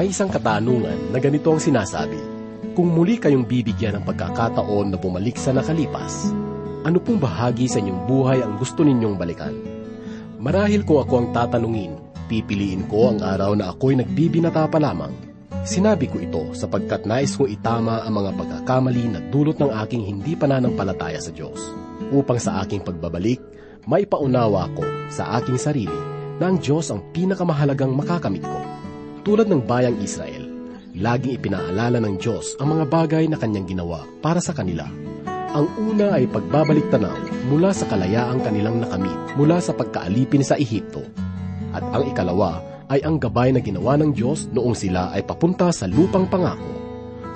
May 0.00 0.16
isang 0.16 0.32
katanungan 0.32 1.12
na 1.12 1.20
ganito 1.20 1.52
ang 1.52 1.60
sinasabi. 1.60 2.16
Kung 2.72 2.88
muli 2.88 3.20
kayong 3.20 3.44
bibigyan 3.44 4.00
ng 4.00 4.08
pagkakataon 4.08 4.88
na 4.88 4.96
bumalik 4.96 5.36
sa 5.36 5.52
nakalipas, 5.52 6.32
ano 6.88 6.96
pong 7.04 7.20
bahagi 7.20 7.68
sa 7.68 7.84
inyong 7.84 8.08
buhay 8.08 8.40
ang 8.40 8.56
gusto 8.56 8.80
ninyong 8.80 9.20
balikan? 9.20 9.52
Marahil 10.40 10.88
kung 10.88 11.04
ako 11.04 11.14
ang 11.20 11.28
tatanungin, 11.36 12.00
pipiliin 12.32 12.88
ko 12.88 13.12
ang 13.12 13.20
araw 13.20 13.52
na 13.52 13.76
ako'y 13.76 14.00
nagbibinata 14.00 14.72
pa 14.72 14.80
lamang. 14.80 15.12
Sinabi 15.68 16.08
ko 16.08 16.16
ito 16.16 16.48
sapagkat 16.56 17.04
nais 17.04 17.36
kong 17.36 17.52
itama 17.52 18.00
ang 18.00 18.24
mga 18.24 18.40
pagkakamali 18.40 19.04
na 19.04 19.20
dulot 19.28 19.60
ng 19.60 19.68
aking 19.84 20.00
hindi 20.00 20.32
pananampalataya 20.32 21.20
sa 21.20 21.28
Diyos. 21.28 21.60
Upang 22.08 22.40
sa 22.40 22.64
aking 22.64 22.88
pagbabalik, 22.88 23.36
maipaunawa 23.84 24.64
ko 24.72 25.12
sa 25.12 25.36
aking 25.36 25.60
sarili 25.60 26.00
na 26.40 26.48
ang 26.48 26.56
Diyos 26.56 26.88
ang 26.88 27.04
pinakamahalagang 27.12 27.92
makakamit 27.92 28.48
ko. 28.48 28.79
Tulad 29.20 29.52
ng 29.52 29.68
bayang 29.68 30.00
Israel, 30.00 30.48
laging 30.96 31.36
ipinaalala 31.36 32.00
ng 32.00 32.16
Diyos 32.16 32.56
ang 32.56 32.72
mga 32.72 32.88
bagay 32.88 33.24
na 33.28 33.36
kanyang 33.36 33.68
ginawa 33.68 34.08
para 34.24 34.40
sa 34.40 34.56
kanila. 34.56 34.88
Ang 35.52 35.68
una 35.76 36.16
ay 36.16 36.24
pagbabalik 36.24 36.88
tanaw 36.88 37.28
mula 37.52 37.68
sa 37.76 37.84
kalayaang 37.84 38.40
kanilang 38.40 38.80
nakamit 38.80 39.36
mula 39.36 39.60
sa 39.60 39.76
pagkaalipin 39.76 40.40
sa 40.40 40.56
Ehipto. 40.56 41.04
At 41.76 41.84
ang 41.92 42.08
ikalawa 42.08 42.64
ay 42.88 43.04
ang 43.04 43.20
gabay 43.20 43.52
na 43.52 43.60
ginawa 43.60 44.00
ng 44.00 44.16
Diyos 44.16 44.48
noong 44.56 44.72
sila 44.72 45.12
ay 45.12 45.20
papunta 45.28 45.68
sa 45.68 45.84
lupang 45.84 46.24
pangako. 46.24 46.72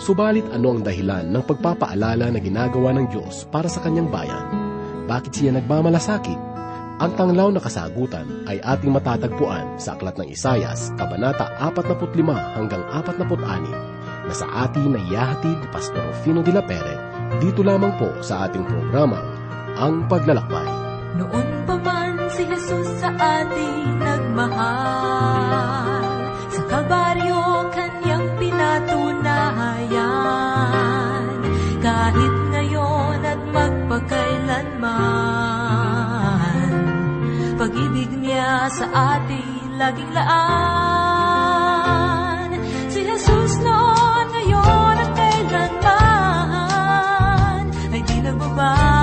Subalit 0.00 0.48
ano 0.56 0.72
ang 0.72 0.80
dahilan 0.80 1.28
ng 1.28 1.44
pagpapaalala 1.44 2.32
na 2.32 2.40
ginagawa 2.40 2.96
ng 2.96 3.12
Diyos 3.12 3.44
para 3.52 3.68
sa 3.68 3.84
kanyang 3.84 4.08
bayan? 4.08 4.46
Bakit 5.04 5.32
siya 5.36 5.52
nagmamalasakit? 5.52 6.33
Ang 6.94 7.18
tanglaw 7.18 7.50
na 7.50 7.58
kasagutan 7.58 8.46
ay 8.46 8.62
ating 8.62 8.94
matatagpuan 8.94 9.82
sa 9.82 9.98
Aklat 9.98 10.14
ng 10.14 10.30
Isayas, 10.30 10.94
Kabanata 10.94 11.50
45 11.58 12.22
hanggang 12.54 12.86
46 12.94 13.66
na 14.24 14.30
sa 14.30 14.46
atin 14.62 14.94
na 14.94 15.02
iyahatid 15.02 15.58
ni 15.58 15.68
Pastor 15.74 15.98
Rufino 15.98 16.38
de 16.46 16.54
la 16.54 16.62
Pere 16.62 16.94
dito 17.42 17.66
lamang 17.66 17.98
po 17.98 18.14
sa 18.22 18.46
ating 18.46 18.62
programang 18.62 19.26
Ang 19.74 20.06
Paglalakbay. 20.06 20.70
Noon 21.18 21.66
pa 21.66 21.74
man 21.82 22.30
si 22.30 22.46
Jesus 22.46 22.86
sa 23.02 23.10
ating 23.10 23.98
nagmahal 23.98 25.10
Sa 26.54 26.62
Kalbaryo 26.62 27.74
kanyang 27.74 28.38
pinatunayan 28.38 29.23
niya 38.44 38.68
sa 38.68 38.84
atin 39.16 39.80
laging 39.80 40.12
laan. 40.12 40.28
Si 42.92 43.00
Jesus 43.00 43.56
noon, 43.64 44.26
ngayon 44.36 45.00
at 45.00 45.16
kailanman 45.16 45.72
Ay 47.88 48.04
di 48.04 48.20
nagbabago 48.20 48.93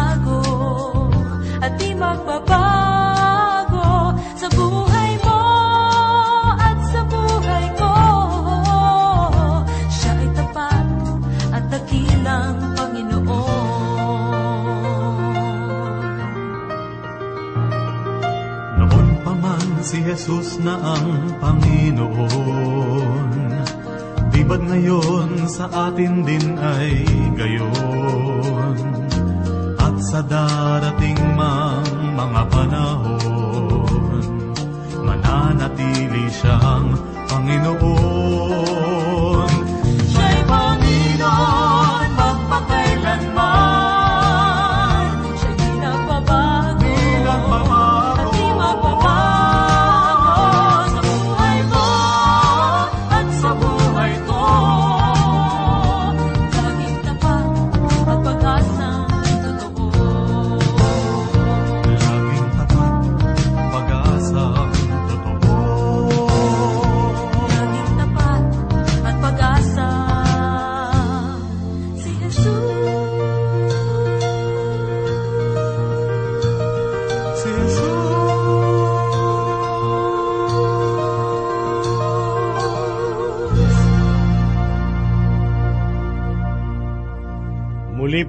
Jesus 20.31 20.63
na 20.63 20.79
ang 20.79 21.35
Panginoon. 21.43 23.35
Di 24.31 24.47
ba't 24.47 24.63
ngayon 24.63 25.43
sa 25.43 25.67
atin 25.91 26.23
din 26.23 26.55
ay 26.55 27.03
gayon? 27.35 28.79
At 29.75 29.99
sa 29.99 30.23
darating 30.23 31.19
mang 31.35 31.83
mga 32.15 32.47
panahon 32.47 34.23
Mananatili 35.03 36.31
siyang 36.31 36.95
Panginoon 37.27 39.00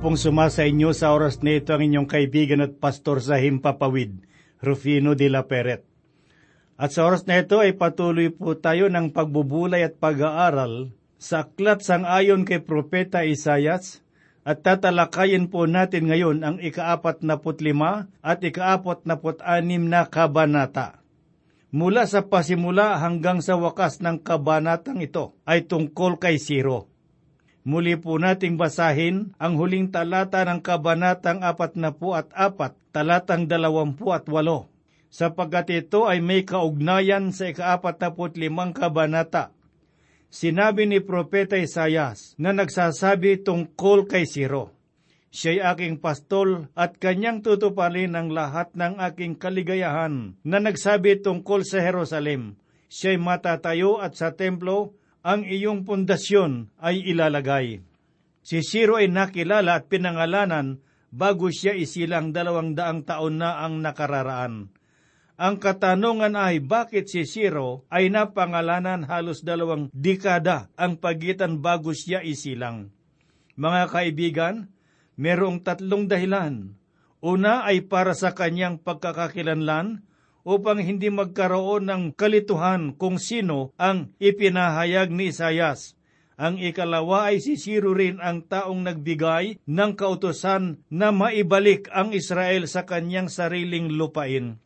Pong 0.02 0.18
sumasa 0.18 0.66
inyo 0.66 0.90
sa 0.90 1.14
oras 1.14 1.46
na 1.46 1.62
ito 1.62 1.70
ang 1.70 1.78
inyong 1.78 2.10
kaibigan 2.10 2.58
at 2.58 2.74
pastor 2.82 3.22
sa 3.22 3.38
Himpapawid, 3.38 4.26
Rufino 4.58 5.14
de 5.14 5.30
la 5.30 5.46
Peret. 5.46 5.86
At 6.74 6.90
sa 6.90 7.06
oras 7.06 7.22
na 7.30 7.38
ito 7.38 7.62
ay 7.62 7.78
patuloy 7.78 8.34
po 8.34 8.58
tayo 8.58 8.90
ng 8.90 9.14
pagbubulay 9.14 9.86
at 9.86 10.02
pag-aaral 10.02 10.90
sa 11.22 11.46
aklat 11.46 11.86
sang 11.86 12.02
ayon 12.02 12.42
kay 12.42 12.58
Propeta 12.58 13.22
Isayas 13.22 14.02
at 14.42 14.66
tatalakayin 14.66 15.46
po 15.46 15.70
natin 15.70 16.10
ngayon 16.10 16.42
ang 16.42 16.58
ikaapat 16.58 17.22
na 17.22 17.38
putlima 17.38 18.10
at 18.26 18.42
ikaapat 18.42 19.06
na 19.06 19.22
put-anim 19.22 19.86
na 19.86 20.10
kabanata. 20.10 20.98
Mula 21.70 22.10
sa 22.10 22.26
pasimula 22.26 22.98
hanggang 22.98 23.38
sa 23.38 23.54
wakas 23.54 24.02
ng 24.02 24.18
kabanatang 24.18 24.98
ito 24.98 25.38
ay 25.46 25.62
tungkol 25.70 26.18
kay 26.18 26.42
Siro. 26.42 26.91
Muli 27.62 27.94
po 27.94 28.18
nating 28.18 28.58
basahin 28.58 29.38
ang 29.38 29.54
huling 29.54 29.94
talata 29.94 30.42
ng 30.42 30.58
kabanatang 30.58 31.46
apat 31.46 31.78
na 31.78 31.94
po 31.94 32.18
at 32.18 32.26
apat, 32.34 32.74
talatang 32.90 33.46
dalawampu 33.46 34.10
at 34.10 34.26
walo, 34.26 34.66
sapagkat 35.14 35.70
ito 35.70 36.10
ay 36.10 36.18
may 36.18 36.42
kaugnayan 36.42 37.30
sa 37.30 37.54
ikaapat 37.54 38.02
na 38.02 38.10
limang 38.34 38.74
kabanata. 38.74 39.54
Sinabi 40.26 40.90
ni 40.90 40.98
Propeta 40.98 41.54
Isayas 41.54 42.34
na 42.34 42.50
nagsasabi 42.50 43.46
tungkol 43.46 44.10
kay 44.10 44.26
Siro. 44.26 44.74
Siya'y 45.32 45.62
aking 45.62 46.02
pastol 46.02 46.72
at 46.74 46.98
kanyang 46.98 47.46
tutuparin 47.46 48.18
ang 48.18 48.34
lahat 48.34 48.74
ng 48.74 49.00
aking 49.00 49.38
kaligayahan 49.38 50.34
na 50.44 50.58
nagsabi 50.60 51.22
tungkol 51.22 51.62
sa 51.62 51.80
Jerusalem. 51.80 52.58
Siya'y 52.90 53.22
matatayo 53.22 54.02
at 54.02 54.18
sa 54.18 54.34
templo 54.34 54.98
ang 55.22 55.46
iyong 55.46 55.86
pundasyon 55.86 56.74
ay 56.82 57.02
ilalagay. 57.06 57.82
Si 58.42 58.58
Siro 58.66 58.98
ay 58.98 59.06
nakilala 59.06 59.78
at 59.78 59.86
pinangalanan 59.86 60.82
bago 61.14 61.46
siya 61.48 61.78
isilang 61.78 62.34
dalawang 62.34 62.74
daang 62.74 63.06
taon 63.06 63.38
na 63.38 63.62
ang 63.62 63.78
nakararaan. 63.78 64.74
Ang 65.38 65.56
katanungan 65.58 66.34
ay 66.34 66.58
bakit 66.62 67.08
si 67.08 67.22
Siro 67.22 67.86
ay 67.88 68.10
napangalanan 68.10 69.06
halos 69.06 69.46
dalawang 69.46 69.88
dekada 69.94 70.68
ang 70.74 70.98
pagitan 70.98 71.62
bago 71.62 71.94
siya 71.94 72.20
isilang. 72.20 72.90
Mga 73.54 73.82
kaibigan, 73.90 74.56
merong 75.14 75.62
tatlong 75.62 76.10
dahilan. 76.10 76.74
Una 77.22 77.62
ay 77.62 77.86
para 77.86 78.18
sa 78.18 78.34
kanyang 78.34 78.82
pagkakakilanlan 78.82 80.02
upang 80.42 80.82
hindi 80.82 81.08
magkaroon 81.08 81.86
ng 81.88 82.02
kalituhan 82.14 82.94
kung 82.94 83.18
sino 83.18 83.74
ang 83.78 84.14
ipinahayag 84.18 85.10
ni 85.10 85.30
Isayas. 85.30 85.94
Ang 86.36 86.58
ikalawa 86.58 87.30
ay 87.30 87.38
si 87.38 87.54
Siro 87.54 87.94
rin 87.94 88.18
ang 88.18 88.42
taong 88.42 88.82
nagbigay 88.82 89.62
ng 89.62 89.92
kautosan 89.94 90.82
na 90.90 91.14
maibalik 91.14 91.86
ang 91.94 92.10
Israel 92.10 92.66
sa 92.66 92.82
kanyang 92.82 93.30
sariling 93.30 93.94
lupain. 93.94 94.58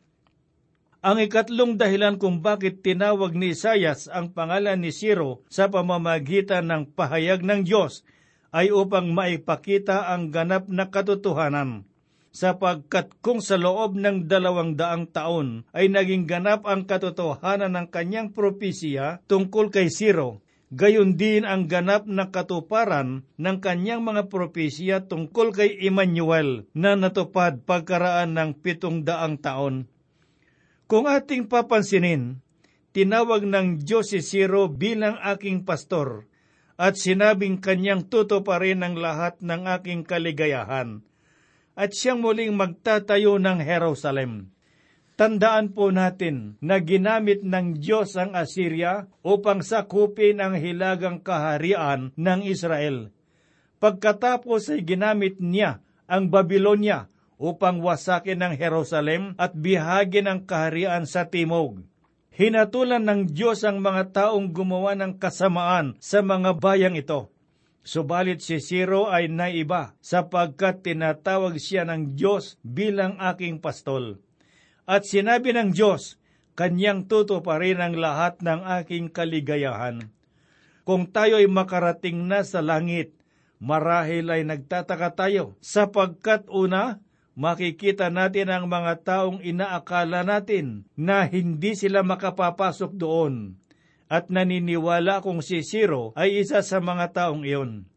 Ang 1.07 1.17
ikatlong 1.23 1.77
dahilan 1.79 2.19
kung 2.19 2.43
bakit 2.43 2.83
tinawag 2.83 3.31
ni 3.37 3.55
Isayas 3.55 4.11
ang 4.11 4.35
pangalan 4.35 4.81
ni 4.81 4.91
Siro 4.91 5.45
sa 5.47 5.71
pamamagitan 5.71 6.67
ng 6.67 6.83
pahayag 6.97 7.45
ng 7.47 7.63
Diyos 7.63 8.03
ay 8.51 8.73
upang 8.75 9.15
maipakita 9.15 10.11
ang 10.11 10.35
ganap 10.35 10.67
na 10.67 10.91
katotohanan 10.91 11.86
sapagkat 12.37 13.17
kung 13.25 13.41
sa 13.41 13.57
loob 13.57 13.97
ng 13.97 14.29
dalawang 14.29 14.77
daang 14.77 15.09
taon 15.09 15.65
ay 15.73 15.89
naging 15.89 16.29
ganap 16.29 16.69
ang 16.69 16.85
katotohanan 16.85 17.73
ng 17.73 17.87
kanyang 17.89 18.29
propesya 18.29 19.25
tungkol 19.25 19.73
kay 19.73 19.89
Siro, 19.89 20.45
gayon 20.69 21.17
din 21.17 21.49
ang 21.49 21.65
ganap 21.65 22.05
na 22.05 22.29
katuparan 22.29 23.25
ng 23.41 23.57
kanyang 23.57 24.05
mga 24.05 24.29
propesya 24.29 25.09
tungkol 25.09 25.49
kay 25.49 25.81
Emmanuel 25.81 26.69
na 26.77 26.93
natupad 26.93 27.65
pagkaraan 27.65 28.37
ng 28.37 28.61
pitong 28.61 29.01
daang 29.01 29.41
taon. 29.41 29.89
Kung 30.85 31.09
ating 31.09 31.49
papansinin, 31.49 32.37
tinawag 32.93 33.49
ng 33.49 33.81
Diyos 33.81 34.13
si 34.13 34.21
Siro 34.21 34.69
bilang 34.69 35.17
aking 35.25 35.65
pastor 35.65 36.29
at 36.77 37.01
sinabing 37.01 37.57
kanyang 37.57 38.05
tutuparin 38.05 38.85
ang 38.85 38.93
lahat 38.93 39.41
ng 39.41 39.65
aking 39.65 40.05
kaligayahan 40.05 41.01
at 41.77 41.93
siyang 41.93 42.25
muling 42.25 42.57
magtatayo 42.57 43.37
ng 43.37 43.61
Jerusalem. 43.61 44.49
Tandaan 45.17 45.73
po 45.73 45.93
natin 45.93 46.57
na 46.61 46.81
ginamit 46.81 47.41
ng 47.45 47.77
Diyos 47.77 48.17
ang 48.17 48.33
Assyria 48.33 49.09
upang 49.21 49.61
sakupin 49.61 50.41
ang 50.41 50.57
hilagang 50.57 51.21
kaharian 51.21 52.13
ng 52.17 52.39
Israel. 52.45 53.13
Pagkatapos 53.77 54.73
ay 54.73 54.81
ginamit 54.81 55.37
niya 55.37 55.81
ang 56.09 56.33
Babylonia 56.33 57.09
upang 57.37 57.81
wasakin 57.81 58.41
ang 58.41 58.53
Jerusalem 58.57 59.37
at 59.37 59.53
bihagin 59.53 60.25
ang 60.25 60.45
kaharian 60.45 61.05
sa 61.05 61.29
timog. 61.29 61.85
Hinatulan 62.33 63.01
ng 63.01 63.33
Diyos 63.33 63.65
ang 63.65 63.81
mga 63.81 64.13
taong 64.13 64.53
gumawa 64.53 64.93
ng 64.93 65.17
kasamaan 65.17 65.97
sa 65.97 66.21
mga 66.21 66.57
bayang 66.61 66.93
ito. 66.93 67.33
Subalit 67.85 68.45
si 68.45 68.61
Siro 68.61 69.09
ay 69.11 69.27
naiba 69.27 69.97
sapagkat 69.99 70.85
tinatawag 70.85 71.57
siya 71.59 71.85
ng 71.85 72.15
Diyos 72.15 72.61
bilang 72.61 73.17
aking 73.17 73.59
pastol. 73.59 74.21
At 74.87 75.03
sinabi 75.03 75.51
ng 75.51 75.75
Diyos, 75.75 76.17
Kanyang 76.57 77.05
tutuparin 77.05 77.77
ang 77.77 77.93
lahat 77.93 78.41
ng 78.41 78.65
aking 78.81 79.13
kaligayahan. 79.13 80.09
Kung 80.81 81.05
tayo 81.05 81.37
ay 81.37 81.45
makarating 81.45 82.25
na 82.25 82.41
sa 82.41 82.65
langit, 82.65 83.13
marahil 83.61 84.25
ay 84.25 84.41
nagtataka 84.41 85.13
tayo, 85.13 85.53
sapagkat 85.61 86.49
una, 86.49 86.97
makikita 87.37 88.09
natin 88.09 88.49
ang 88.49 88.65
mga 88.65 89.05
taong 89.05 89.45
inaakala 89.45 90.25
natin 90.25 90.89
na 90.97 91.29
hindi 91.29 91.77
sila 91.77 92.01
makapapasok 92.01 92.89
doon, 92.97 93.53
at 94.07 94.31
naniniwala 94.31 95.19
kung 95.23 95.43
si 95.43 95.63
Siro 95.63 96.15
ay 96.15 96.43
isa 96.43 96.63
sa 96.63 96.79
mga 96.79 97.11
taong 97.11 97.43
iyon. 97.43 97.87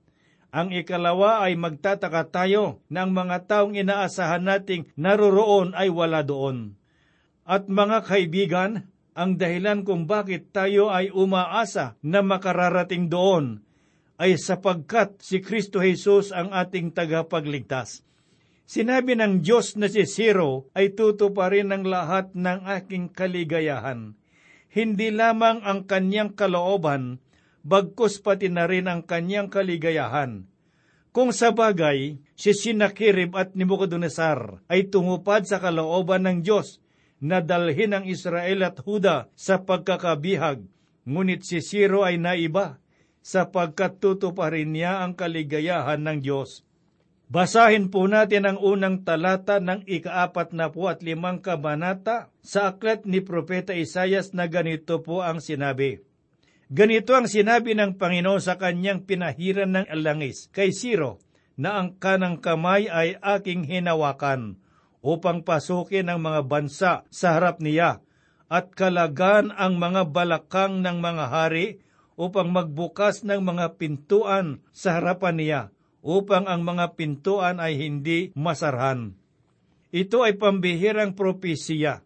Ang 0.50 0.74
ikalawa 0.74 1.46
ay 1.46 1.54
magtataka 1.54 2.26
tayo 2.26 2.82
na 2.90 3.06
mga 3.06 3.46
taong 3.46 3.78
inaasahan 3.78 4.42
nating 4.42 4.90
naroroon 4.98 5.70
ay 5.78 5.94
wala 5.94 6.26
doon. 6.26 6.74
At 7.46 7.70
mga 7.70 8.02
kaibigan, 8.02 8.90
ang 9.14 9.38
dahilan 9.38 9.86
kung 9.86 10.10
bakit 10.10 10.50
tayo 10.50 10.90
ay 10.90 11.14
umaasa 11.14 11.94
na 12.02 12.22
makararating 12.22 13.06
doon 13.06 13.62
ay 14.20 14.36
sapagkat 14.36 15.16
si 15.24 15.40
Kristo 15.40 15.80
Jesus 15.80 16.28
ang 16.28 16.52
ating 16.52 16.92
tagapagligtas. 16.92 18.04
Sinabi 18.68 19.16
ng 19.18 19.42
Diyos 19.42 19.74
na 19.80 19.90
si 19.90 20.06
Siro 20.06 20.70
ay 20.76 20.94
tutuparin 20.94 21.72
ng 21.72 21.88
lahat 21.88 22.30
ng 22.36 22.68
aking 22.68 23.10
kaligayahan. 23.10 24.14
Hindi 24.70 25.10
lamang 25.10 25.66
ang 25.66 25.82
kanyang 25.82 26.38
kalooban, 26.38 27.18
bagkus 27.66 28.22
pati 28.22 28.46
na 28.46 28.70
rin 28.70 28.86
ang 28.86 29.02
kanyang 29.02 29.50
kaligayahan. 29.50 30.46
Kung 31.10 31.34
sa 31.34 31.50
bagay, 31.50 32.22
si 32.38 32.54
Sinakirib 32.54 33.34
at 33.34 33.58
Nebuchadnezzar 33.58 34.62
ay 34.70 34.86
tumupad 34.86 35.42
sa 35.42 35.58
kalooban 35.58 36.22
ng 36.22 36.38
Diyos 36.46 36.78
na 37.18 37.42
dalhin 37.42 37.98
ang 37.98 38.06
Israel 38.06 38.62
at 38.62 38.78
Huda 38.78 39.26
sa 39.34 39.58
pagkakabihag, 39.58 40.62
ngunit 41.02 41.42
si 41.42 41.58
Siro 41.58 42.06
ay 42.06 42.22
naiba 42.22 42.78
sapagkat 43.26 43.98
tutuparin 43.98 44.70
niya 44.70 45.02
ang 45.02 45.18
kaligayahan 45.18 45.98
ng 45.98 46.18
Diyos. 46.22 46.62
Basahin 47.30 47.94
po 47.94 48.10
natin 48.10 48.42
ang 48.42 48.58
unang 48.58 49.06
talata 49.06 49.62
ng 49.62 49.86
ikaapat 49.86 50.50
na 50.50 50.74
po 50.74 50.90
at 50.90 50.98
limang 50.98 51.38
kabanata 51.38 52.34
sa 52.42 52.74
aklat 52.74 53.06
ni 53.06 53.22
Propeta 53.22 53.70
Isayas 53.70 54.34
na 54.34 54.50
ganito 54.50 54.98
po 54.98 55.22
ang 55.22 55.38
sinabi. 55.38 56.02
Ganito 56.66 57.14
ang 57.14 57.30
sinabi 57.30 57.78
ng 57.78 58.02
Panginoon 58.02 58.42
sa 58.42 58.58
kanyang 58.58 59.06
pinahiran 59.06 59.70
ng 59.70 59.86
langis 60.02 60.50
kay 60.50 60.74
Siro, 60.74 61.22
na 61.54 61.78
ang 61.78 61.94
kanang 62.02 62.42
kamay 62.42 62.90
ay 62.90 63.14
aking 63.22 63.62
hinawakan 63.62 64.58
upang 64.98 65.46
pasukin 65.46 66.10
ang 66.10 66.26
mga 66.26 66.50
bansa 66.50 67.06
sa 67.14 67.38
harap 67.38 67.62
niya 67.62 68.02
at 68.50 68.74
kalagan 68.74 69.54
ang 69.54 69.78
mga 69.78 70.10
balakang 70.10 70.82
ng 70.82 70.98
mga 70.98 71.30
hari 71.30 71.78
upang 72.18 72.50
magbukas 72.50 73.22
ng 73.22 73.38
mga 73.38 73.78
pintuan 73.78 74.66
sa 74.74 74.98
harapan 74.98 75.38
niya 75.38 75.62
upang 76.00 76.48
ang 76.48 76.64
mga 76.64 76.96
pintuan 76.96 77.60
ay 77.60 77.76
hindi 77.76 78.32
masarhan. 78.36 79.16
Ito 79.90 80.24
ay 80.24 80.38
pambihirang 80.38 81.18
propesya. 81.18 82.04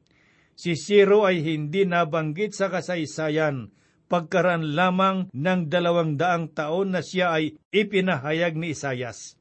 Si 0.55 0.79
Siro 0.79 1.26
ay 1.26 1.43
hindi 1.43 1.82
nabanggit 1.85 2.55
sa 2.55 2.70
kasaysayan 2.70 3.75
pagkaran 4.14 4.76
lamang 4.76 5.32
ng 5.32 5.61
dalawang 5.67 6.14
daang 6.14 6.52
taon 6.52 6.94
na 6.94 7.02
siya 7.02 7.35
ay 7.35 7.58
ipinahayag 7.75 8.55
ni 8.55 8.76
Isayas. 8.76 9.35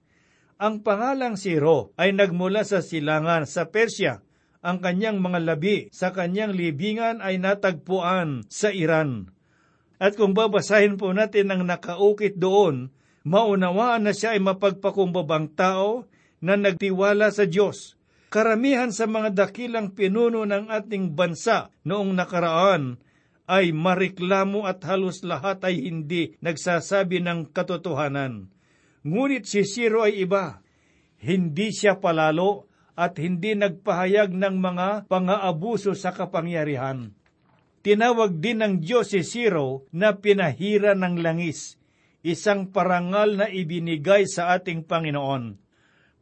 Ang 0.58 0.82
pangalang 0.82 1.36
Siro 1.36 1.92
ay 2.00 2.16
nagmula 2.16 2.64
sa 2.64 2.80
silangan 2.80 3.46
sa 3.46 3.68
Persya. 3.70 4.24
Ang 4.64 4.80
kanyang 4.80 5.20
mga 5.20 5.40
labi 5.44 5.92
sa 5.92 6.16
kanyang 6.16 6.56
libingan 6.56 7.20
ay 7.20 7.36
natagpuan 7.38 8.48
sa 8.48 8.72
Iran. 8.72 9.30
At 10.00 10.16
kung 10.16 10.32
babasahin 10.32 10.96
po 10.96 11.12
natin 11.12 11.52
ang 11.52 11.68
nakaukit 11.68 12.40
doon, 12.40 12.96
maunawaan 13.24 14.08
na 14.08 14.14
siya 14.16 14.36
ay 14.36 14.42
mapagpakumbabang 14.44 15.52
tao 15.56 16.08
na 16.44 16.60
nagtiwala 16.60 17.32
sa 17.32 17.48
Diyos. 17.48 17.96
Karamihan 18.28 18.90
sa 18.90 19.06
mga 19.08 19.32
dakilang 19.46 19.96
pinuno 19.96 20.44
ng 20.44 20.68
ating 20.68 21.14
bansa 21.14 21.70
noong 21.86 22.18
nakaraan 22.18 23.00
ay 23.46 23.76
mariklamo 23.76 24.66
at 24.66 24.82
halos 24.88 25.22
lahat 25.22 25.62
ay 25.68 25.86
hindi 25.86 26.36
nagsasabi 26.40 27.22
ng 27.22 27.52
katotohanan. 27.52 28.50
Ngunit 29.04 29.46
si 29.46 29.68
Siro 29.68 30.08
ay 30.08 30.24
iba. 30.24 30.64
Hindi 31.20 31.76
siya 31.76 32.00
palalo 32.00 32.68
at 32.96 33.20
hindi 33.20 33.54
nagpahayag 33.54 34.32
ng 34.32 34.56
mga 34.60 34.88
pangaabuso 35.12 35.94
sa 35.94 36.16
kapangyarihan. 36.16 37.12
Tinawag 37.84 38.40
din 38.40 38.64
ng 38.64 38.74
Diyos 38.80 39.12
si 39.12 39.28
Siro 39.28 39.84
na 39.92 40.16
pinahira 40.16 40.96
ng 40.96 41.20
langis, 41.20 41.76
isang 42.24 42.72
parangal 42.72 43.36
na 43.36 43.52
ibinigay 43.52 44.24
sa 44.26 44.56
ating 44.56 44.88
Panginoon. 44.88 45.60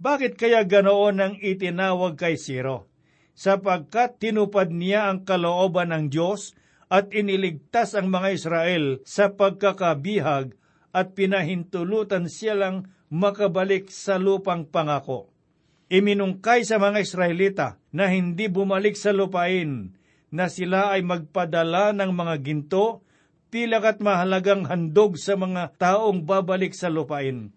Bakit 0.01 0.33
kaya 0.33 0.65
ganoon 0.65 1.17
ang 1.21 1.33
itinawag 1.37 2.17
kay 2.17 2.35
Siro? 2.41 2.89
Sapagkat 3.37 4.17
tinupad 4.17 4.73
niya 4.73 5.13
ang 5.13 5.23
kalooban 5.23 5.93
ng 5.93 6.05
Diyos 6.09 6.57
at 6.91 7.13
iniligtas 7.13 7.95
ang 7.95 8.09
mga 8.09 8.33
Israel 8.33 8.85
sa 9.05 9.31
pagkakabihag 9.31 10.57
at 10.91 11.07
pinahintulutan 11.15 12.27
silang 12.27 12.91
makabalik 13.07 13.87
sa 13.93 14.19
lupang 14.19 14.67
pangako. 14.67 15.31
Iminungkay 15.87 16.67
sa 16.67 16.81
mga 16.81 16.99
Israelita 17.03 17.67
na 17.93 18.11
hindi 18.11 18.47
bumalik 18.51 18.95
sa 18.95 19.15
lupain, 19.15 19.95
na 20.31 20.47
sila 20.47 20.95
ay 20.95 21.03
magpadala 21.03 21.91
ng 21.91 22.11
mga 22.15 22.35
ginto, 22.39 23.03
pilak 23.51 23.83
at 23.83 23.97
mahalagang 23.99 24.65
handog 24.65 25.19
sa 25.19 25.35
mga 25.35 25.75
taong 25.75 26.23
babalik 26.23 26.71
sa 26.71 26.87
lupain. 26.87 27.51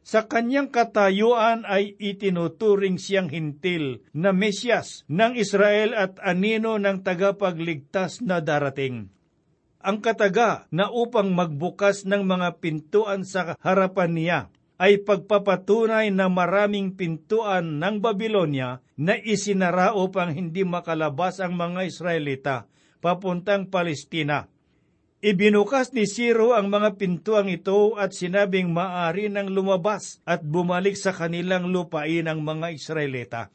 Sa 0.00 0.24
kanyang 0.24 0.72
katayuan 0.72 1.66
ay 1.68 1.98
itinuturing 2.00 2.96
siyang 2.96 3.28
hintil 3.28 4.00
na 4.16 4.32
Mesyas 4.32 5.04
ng 5.10 5.36
Israel 5.36 5.92
at 5.92 6.16
anino 6.24 6.80
ng 6.80 7.04
tagapagligtas 7.04 8.24
na 8.24 8.40
darating 8.40 9.12
ang 9.80 10.04
kataga 10.04 10.68
na 10.68 10.92
upang 10.92 11.32
magbukas 11.32 12.04
ng 12.04 12.28
mga 12.28 12.60
pintuan 12.60 13.24
sa 13.24 13.56
harapan 13.64 14.12
niya 14.12 14.40
ay 14.80 15.00
pagpapatunay 15.04 16.12
na 16.12 16.28
maraming 16.28 16.96
pintuan 16.96 17.80
ng 17.80 18.00
Babylonia 18.00 18.84
na 18.96 19.16
isinara 19.16 19.96
upang 19.96 20.32
hindi 20.36 20.64
makalabas 20.64 21.40
ang 21.40 21.56
mga 21.56 21.80
Israelita 21.88 22.56
papuntang 23.00 23.72
Palestina. 23.72 24.48
Ibinukas 25.20 25.92
ni 25.92 26.08
Siro 26.08 26.56
ang 26.56 26.72
mga 26.72 26.96
pintuang 26.96 27.52
ito 27.52 27.92
at 28.00 28.16
sinabing 28.16 28.72
maari 28.72 29.28
nang 29.28 29.52
lumabas 29.52 30.24
at 30.24 30.40
bumalik 30.40 30.96
sa 30.96 31.12
kanilang 31.12 31.68
lupain 31.68 32.24
ang 32.24 32.40
mga 32.40 32.72
Israelita. 32.72 33.52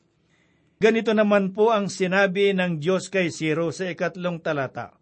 Ganito 0.77 1.17
naman 1.17 1.57
po 1.57 1.73
ang 1.73 1.89
sinabi 1.89 2.53
ng 2.53 2.77
Diyos 2.77 3.09
kay 3.09 3.33
Siro 3.33 3.73
sa 3.73 3.89
ikatlong 3.89 4.45
talata 4.45 4.93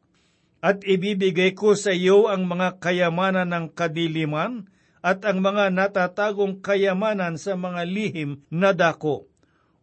at 0.63 0.87
ibibigay 0.87 1.51
ko 1.51 1.75
sa 1.75 1.91
iyo 1.91 2.31
ang 2.31 2.47
mga 2.47 2.79
kayamanan 2.79 3.51
ng 3.51 3.65
kadiliman 3.75 4.71
at 5.03 5.27
ang 5.27 5.43
mga 5.43 5.67
natatagong 5.67 6.63
kayamanan 6.63 7.35
sa 7.35 7.59
mga 7.59 7.83
lihim 7.83 8.39
na 8.47 8.71
dako, 8.71 9.27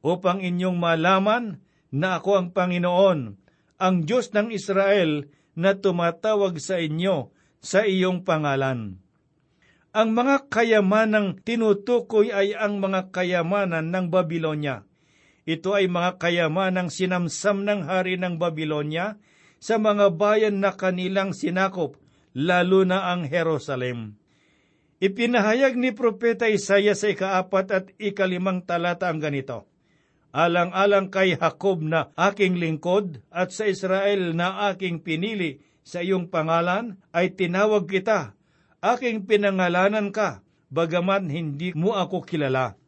upang 0.00 0.40
inyong 0.40 0.80
malaman 0.80 1.60
na 1.92 2.16
ako 2.16 2.40
ang 2.40 2.49
Panginoon, 2.56 3.37
ang 3.76 3.94
Diyos 4.08 4.32
ng 4.32 4.49
Israel 4.49 5.28
na 5.54 5.76
tumatawag 5.78 6.59
sa 6.59 6.78
inyo 6.78 7.30
sa 7.61 7.85
iyong 7.85 8.25
pangalan. 8.25 8.99
Ang 9.90 10.09
mga 10.14 10.47
kayamanang 10.47 11.42
tinutukoy 11.42 12.30
ay 12.30 12.54
ang 12.54 12.78
mga 12.78 13.11
kayamanan 13.11 13.90
ng 13.90 14.07
Babylonia. 14.07 14.87
Ito 15.50 15.75
ay 15.75 15.90
mga 15.90 16.23
kayamanang 16.23 16.95
sinamsam 16.95 17.66
ng 17.66 17.90
hari 17.90 18.14
ng 18.14 18.38
Babylonia 18.38 19.19
sa 19.59 19.76
mga 19.83 20.14
bayan 20.14 20.62
na 20.62 20.73
kanilang 20.78 21.35
sinakop, 21.35 21.99
lalo 22.33 22.87
na 22.87 23.11
ang 23.11 23.26
Jerusalem. 23.26 24.16
Ipinahayag 25.00 25.80
ni 25.80 25.97
Propeta 25.97 26.45
Isaiah 26.47 26.95
sa 26.95 27.09
ikaapat 27.09 27.66
at 27.73 27.85
ikalimang 27.97 28.62
talata 28.69 29.09
ang 29.09 29.16
ganito, 29.16 29.69
Alang-alang 30.30 31.10
kay 31.10 31.34
Jacob 31.34 31.82
na 31.82 32.14
aking 32.14 32.54
lingkod 32.54 33.18
at 33.34 33.50
sa 33.50 33.66
Israel 33.66 34.30
na 34.30 34.70
aking 34.70 35.02
pinili 35.02 35.58
sa 35.82 36.06
iyong 36.06 36.30
pangalan 36.30 37.02
ay 37.10 37.34
tinawag 37.34 37.90
kita, 37.90 38.38
aking 38.78 39.26
pinangalanan 39.26 40.14
ka, 40.14 40.46
bagaman 40.70 41.26
hindi 41.26 41.75
mo 41.75 41.99
ako 41.99 42.22
kilala. 42.22 42.78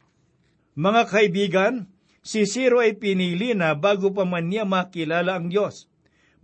Mga 0.78 1.02
kaibigan, 1.10 1.74
si 2.22 2.46
Siro 2.46 2.78
ay 2.78 2.94
pinili 2.94 3.58
na 3.58 3.74
bago 3.74 4.14
pa 4.14 4.22
man 4.22 4.46
niya 4.46 4.62
makilala 4.62 5.36
ang 5.36 5.50
Diyos. 5.50 5.90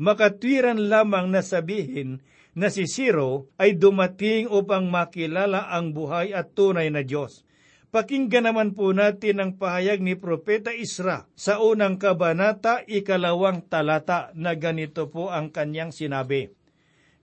Makatwiran 0.02 0.90
lamang 0.90 1.30
na 1.30 1.46
sabihin 1.46 2.26
na 2.58 2.74
si 2.74 2.90
Siro 2.90 3.46
ay 3.54 3.78
dumating 3.78 4.50
upang 4.50 4.90
makilala 4.90 5.70
ang 5.70 5.94
buhay 5.94 6.34
at 6.34 6.58
tunay 6.58 6.90
na 6.90 7.06
Diyos. 7.06 7.46
Pakinggan 7.88 8.44
naman 8.44 8.76
po 8.76 8.92
natin 8.92 9.40
ang 9.40 9.52
pahayag 9.56 10.04
ni 10.04 10.12
Propeta 10.12 10.76
Isra 10.76 11.24
sa 11.32 11.56
unang 11.64 11.96
kabanata, 11.96 12.84
ikalawang 12.84 13.64
talata 13.64 14.28
na 14.36 14.52
ganito 14.60 15.08
po 15.08 15.32
ang 15.32 15.48
kanyang 15.48 15.88
sinabi. 15.88 16.52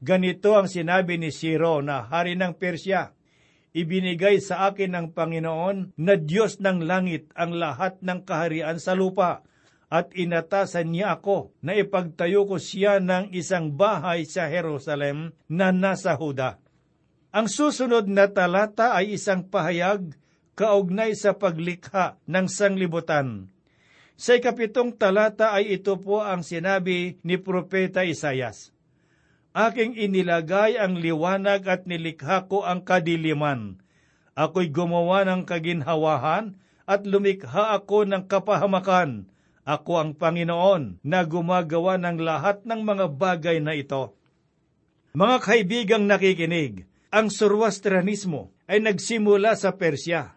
Ganito 0.01 0.57
ang 0.57 0.65
sinabi 0.65 1.21
ni 1.21 1.29
Siro 1.29 1.85
na 1.85 2.09
hari 2.09 2.33
ng 2.33 2.57
Persya, 2.57 3.13
Ibinigay 3.75 4.39
sa 4.39 4.71
akin 4.71 4.95
ng 4.95 5.07
Panginoon 5.11 5.99
na 5.99 6.15
Diyos 6.15 6.63
ng 6.63 6.87
langit 6.87 7.27
ang 7.35 7.59
lahat 7.59 7.99
ng 7.99 8.23
kaharian 8.23 8.79
sa 8.79 8.95
lupa, 8.95 9.43
at 9.91 10.15
inatasan 10.15 10.95
niya 10.95 11.19
ako 11.19 11.51
na 11.59 11.75
ipagtayo 11.75 12.47
ko 12.47 12.55
siya 12.55 13.03
ng 13.03 13.35
isang 13.35 13.75
bahay 13.75 14.23
sa 14.23 14.47
Jerusalem 14.47 15.35
na 15.51 15.75
nasa 15.75 16.15
Huda. 16.15 16.57
Ang 17.35 17.51
susunod 17.51 18.07
na 18.07 18.31
talata 18.31 18.95
ay 18.95 19.19
isang 19.19 19.43
pahayag 19.43 20.15
kaugnay 20.55 21.13
sa 21.13 21.35
paglikha 21.35 22.17
ng 22.25 22.47
sanglibutan. 22.47 23.51
Sa 24.15 24.39
ikapitong 24.39 24.95
talata 24.95 25.51
ay 25.51 25.75
ito 25.75 25.99
po 25.99 26.23
ang 26.23 26.39
sinabi 26.39 27.19
ni 27.19 27.35
Propeta 27.35 28.07
Isayas. 28.07 28.71
Aking 29.51 29.95
inilagay 29.95 30.79
ang 30.79 30.99
liwanag 30.99 31.67
at 31.67 31.83
nilikha 31.83 32.47
ko 32.47 32.63
ang 32.63 32.83
kadiliman. 32.83 33.79
Ako'y 34.35 34.71
gumawa 34.71 35.23
ng 35.27 35.47
kaginhawahan 35.47 36.55
at 36.87 37.03
lumikha 37.07 37.75
ako 37.75 38.07
ng 38.07 38.27
kapahamakan. 38.27 39.27
Ako 39.67 39.99
ang 39.99 40.11
Panginoon 40.15 41.03
na 41.03 41.23
gumagawa 41.23 41.99
ng 41.99 42.19
lahat 42.19 42.63
ng 42.67 42.83
mga 42.83 43.05
bagay 43.15 43.57
na 43.63 43.75
ito. 43.75 44.15
Mga 45.15 45.37
kaibigang 45.41 46.05
nakikinig, 46.05 46.85
ang 47.09 47.31
Zoroastrianismo 47.31 48.51
ay 48.67 48.83
nagsimula 48.83 49.55
sa 49.55 49.71
Persya 49.73 50.34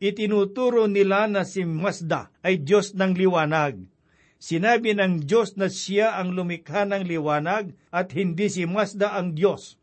itinuturo 0.00 0.88
nila 0.88 1.28
na 1.28 1.44
si 1.44 1.62
Mazda 1.68 2.32
ay 2.40 2.64
Diyos 2.64 2.96
ng 2.96 3.12
liwanag. 3.14 3.84
Sinabi 4.40 4.96
ng 4.96 5.28
Diyos 5.28 5.60
na 5.60 5.68
siya 5.68 6.16
ang 6.16 6.32
lumikha 6.32 6.88
ng 6.88 7.04
liwanag 7.04 7.76
at 7.92 8.16
hindi 8.16 8.48
si 8.48 8.64
Mazda 8.64 9.12
ang 9.12 9.36
Diyos. 9.36 9.76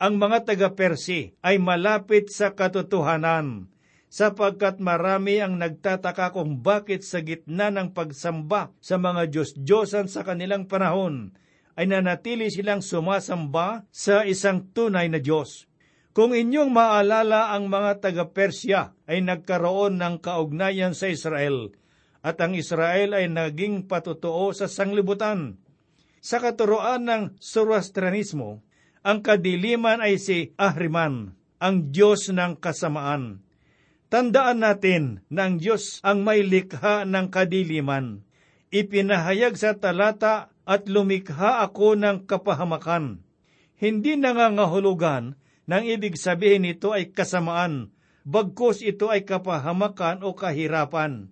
Ang 0.00 0.16
mga 0.16 0.48
taga-Persi 0.48 1.36
ay 1.44 1.60
malapit 1.60 2.32
sa 2.32 2.56
katotohanan 2.56 3.68
sapagkat 4.08 4.80
marami 4.80 5.44
ang 5.44 5.60
nagtataka 5.60 6.32
kung 6.32 6.64
bakit 6.64 7.04
sa 7.04 7.20
gitna 7.20 7.68
ng 7.68 7.92
pagsamba 7.92 8.72
sa 8.80 8.96
mga 8.96 9.28
Diyos-Diyosan 9.28 10.08
sa 10.08 10.24
kanilang 10.24 10.64
panahon 10.64 11.36
ay 11.76 11.86
nanatili 11.86 12.48
silang 12.48 12.80
sumasamba 12.80 13.84
sa 13.92 14.24
isang 14.24 14.66
tunay 14.72 15.06
na 15.12 15.20
Diyos. 15.22 15.68
Kung 16.18 16.34
inyong 16.34 16.74
maalala 16.74 17.54
ang 17.54 17.70
mga 17.70 18.02
taga-Persya 18.02 19.06
ay 19.06 19.22
nagkaroon 19.22 20.02
ng 20.02 20.18
kaugnayan 20.18 20.90
sa 20.90 21.06
Israel 21.06 21.70
at 22.26 22.42
ang 22.42 22.58
Israel 22.58 23.14
ay 23.14 23.30
naging 23.30 23.86
patutuo 23.86 24.50
sa 24.50 24.66
sanglibutan. 24.66 25.62
Sa 26.18 26.42
katuroan 26.42 27.06
ng 27.06 27.22
Zoroastrianismo, 27.38 28.66
ang 29.06 29.22
kadiliman 29.22 30.02
ay 30.02 30.18
si 30.18 30.50
Ahriman, 30.58 31.38
ang 31.62 31.94
Diyos 31.94 32.34
ng 32.34 32.58
kasamaan. 32.58 33.38
Tandaan 34.10 34.66
natin 34.66 35.22
na 35.30 35.46
ang 35.46 35.62
Diyos 35.62 36.02
ang 36.02 36.26
may 36.26 36.42
likha 36.42 37.06
ng 37.06 37.30
kadiliman. 37.30 38.26
Ipinahayag 38.74 39.54
sa 39.54 39.78
talata 39.78 40.50
at 40.66 40.90
lumikha 40.90 41.62
ako 41.62 41.94
ng 41.94 42.26
kapahamakan. 42.26 43.22
Hindi 43.78 44.18
nangangahulugan 44.18 45.38
nang 45.68 45.84
ibig 45.84 46.16
sabihin 46.16 46.64
nito 46.64 46.96
ay 46.96 47.12
kasamaan, 47.12 47.92
bagkos 48.24 48.80
ito 48.80 49.12
ay 49.12 49.28
kapahamakan 49.28 50.24
o 50.24 50.32
kahirapan. 50.32 51.28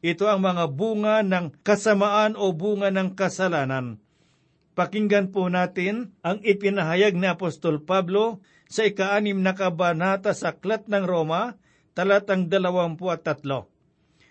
Ito 0.00 0.30
ang 0.30 0.46
mga 0.46 0.64
bunga 0.70 1.26
ng 1.26 1.60
kasamaan 1.66 2.38
o 2.38 2.54
bunga 2.54 2.88
ng 2.94 3.18
kasalanan. 3.18 3.98
Pakinggan 4.78 5.34
po 5.34 5.50
natin 5.50 6.14
ang 6.22 6.38
ipinahayag 6.40 7.18
ni 7.18 7.26
Apostol 7.26 7.82
Pablo 7.82 8.40
sa 8.70 8.86
ikaanim 8.86 9.42
na 9.42 9.58
kabanata 9.58 10.32
sa 10.32 10.54
Aklat 10.54 10.86
ng 10.86 11.04
Roma, 11.04 11.58
talatang 11.92 12.46
dalawampu 12.46 13.10
at 13.10 13.26
tatlo. 13.26 13.66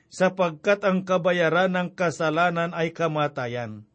Sapagkat 0.08 0.88
ang 0.88 1.04
kabayaran 1.04 1.76
ng 1.76 1.94
kasalanan 1.94 2.72
ay 2.74 2.96
kamatayan 2.96 3.86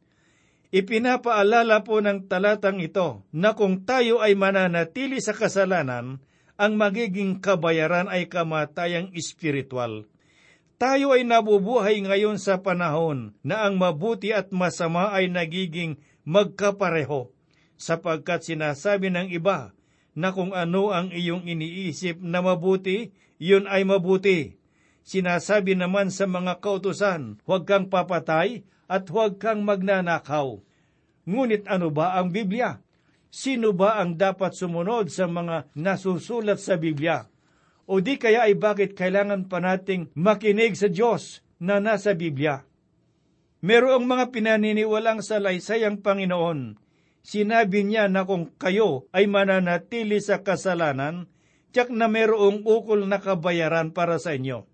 Ipinapaalala 0.75 1.87
po 1.87 2.03
ng 2.03 2.27
talatang 2.27 2.83
ito 2.83 3.23
na 3.31 3.55
kung 3.55 3.87
tayo 3.87 4.19
ay 4.19 4.35
mananatili 4.35 5.23
sa 5.23 5.31
kasalanan, 5.31 6.19
ang 6.59 6.73
magiging 6.75 7.39
kabayaran 7.39 8.11
ay 8.11 8.27
kamatayang 8.27 9.15
espiritual. 9.15 10.03
Tayo 10.75 11.15
ay 11.15 11.23
nabubuhay 11.23 12.03
ngayon 12.03 12.43
sa 12.43 12.59
panahon 12.59 13.39
na 13.47 13.63
ang 13.63 13.79
mabuti 13.79 14.35
at 14.35 14.51
masama 14.51 15.15
ay 15.15 15.31
nagiging 15.31 15.95
magkapareho, 16.27 17.31
sapagkat 17.79 18.43
sinasabi 18.43 19.15
ng 19.15 19.31
iba 19.31 19.71
na 20.19 20.35
kung 20.35 20.51
ano 20.51 20.91
ang 20.91 21.15
iyong 21.15 21.47
iniisip 21.47 22.19
na 22.19 22.43
mabuti, 22.43 23.15
yun 23.39 23.71
ay 23.71 23.87
mabuti. 23.87 24.59
Sinasabi 25.07 25.79
naman 25.79 26.11
sa 26.11 26.27
mga 26.27 26.59
kautusan, 26.59 27.39
huwag 27.47 27.63
kang 27.63 27.87
papatay 27.87 28.67
at 28.95 29.11
huwag 29.11 29.43
kang 29.43 29.67
magnanakaw. 29.67 30.63
Ngunit 31.27 31.67
ano 31.67 31.91
ba 31.91 32.15
ang 32.15 32.31
Biblia? 32.31 32.79
Sino 33.35 33.75
ba 33.75 33.99
ang 33.99 34.15
dapat 34.15 34.55
sumunod 34.55 35.11
sa 35.11 35.27
mga 35.27 35.75
nasusulat 35.75 36.63
sa 36.63 36.79
Biblia? 36.79 37.27
O 37.91 37.99
di 37.99 38.15
kaya 38.15 38.47
ay 38.47 38.55
bakit 38.55 38.95
kailangan 38.95 39.51
pa 39.51 39.59
nating 39.59 40.15
makinig 40.15 40.79
sa 40.79 40.87
Diyos 40.87 41.43
na 41.59 41.83
nasa 41.83 42.15
Biblia? 42.15 42.63
Merong 43.67 44.07
mga 44.07 44.31
pinaniniwalang 44.31 45.27
salaysay 45.27 45.83
ang 45.83 45.99
Panginoon. 45.99 46.79
Sinabi 47.25 47.83
niya 47.83 48.07
na 48.07 48.23
kung 48.23 48.55
kayo 48.61 49.11
ay 49.11 49.27
mananatili 49.27 50.21
sa 50.21 50.45
kasalanan, 50.45 51.27
tiyak 51.75 51.91
na 51.91 52.07
merong 52.07 52.63
ukol 52.63 53.09
na 53.09 53.19
kabayaran 53.19 53.91
para 53.91 54.21
sa 54.23 54.37
inyo 54.37 54.69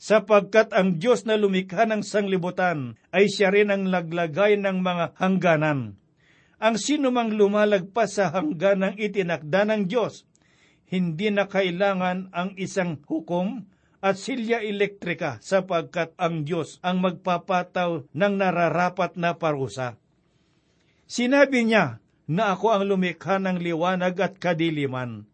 sapagkat 0.00 0.72
ang 0.72 0.96
Diyos 0.96 1.28
na 1.28 1.36
lumikha 1.36 1.84
ng 1.84 2.00
sanglibutan 2.00 2.96
ay 3.12 3.28
siya 3.28 3.52
rin 3.52 3.68
ang 3.68 3.92
laglagay 3.92 4.56
ng 4.56 4.80
mga 4.80 5.20
hangganan. 5.20 6.00
Ang 6.56 6.76
sino 6.80 7.12
mang 7.12 7.36
lumalagpas 7.36 8.16
sa 8.16 8.32
hangganang 8.32 8.96
itinakda 8.96 9.68
ng 9.68 9.82
Diyos, 9.92 10.24
hindi 10.88 11.28
na 11.28 11.46
kailangan 11.46 12.32
ang 12.32 12.56
isang 12.56 12.98
hukom 13.04 13.68
at 14.00 14.16
silya 14.16 14.64
elektrika 14.64 15.38
sapagkat 15.44 16.16
ang 16.16 16.48
Diyos 16.48 16.80
ang 16.80 17.04
magpapataw 17.04 18.10
ng 18.10 18.34
nararapat 18.40 19.20
na 19.20 19.36
parusa. 19.36 20.00
Sinabi 21.04 21.68
niya 21.68 22.00
na 22.24 22.56
ako 22.56 22.72
ang 22.72 22.84
lumikha 22.88 23.36
ng 23.36 23.60
liwanag 23.60 24.16
at 24.18 24.40
kadiliman 24.40 25.29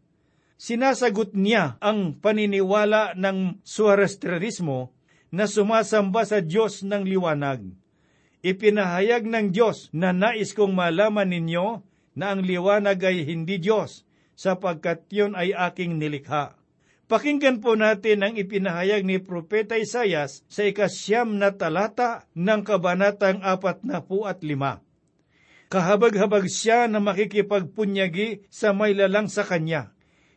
Sinasagot 0.56 1.36
niya 1.36 1.76
ang 1.84 2.16
paniniwala 2.16 3.12
ng 3.12 3.60
Suarestrerismo 3.60 4.96
na 5.28 5.44
sumasamba 5.44 6.24
sa 6.24 6.40
Diyos 6.40 6.80
ng 6.80 7.04
liwanag. 7.04 7.60
Ipinahayag 8.40 9.28
ng 9.28 9.52
Diyos 9.52 9.92
na 9.92 10.16
nais 10.16 10.56
kong 10.56 10.72
malaman 10.72 11.28
ninyo 11.28 11.84
na 12.16 12.32
ang 12.32 12.40
liwanag 12.40 12.96
ay 13.04 13.28
hindi 13.28 13.60
Diyos, 13.60 14.08
sapagkat 14.32 15.04
yun 15.12 15.36
ay 15.36 15.52
aking 15.52 16.00
nilikha. 16.00 16.56
Pakinggan 17.06 17.62
po 17.62 17.78
natin 17.78 18.24
ang 18.24 18.34
ipinahayag 18.34 19.06
ni 19.06 19.22
Propeta 19.22 19.78
Isayas 19.78 20.42
sa 20.50 20.66
ikasyam 20.66 21.38
na 21.38 21.54
talata 21.54 22.26
ng 22.34 22.66
kabanatang 22.66 23.44
apat 23.44 23.86
na 23.86 24.02
po 24.02 24.26
at 24.26 24.42
lima. 24.42 24.82
Kahabag-habag 25.70 26.50
siya 26.50 26.90
na 26.90 26.98
makikipagpunyagi 26.98 28.48
sa 28.50 28.74
may 28.74 28.94
lalang 28.94 29.30
sa 29.30 29.46
kanya. 29.46 29.95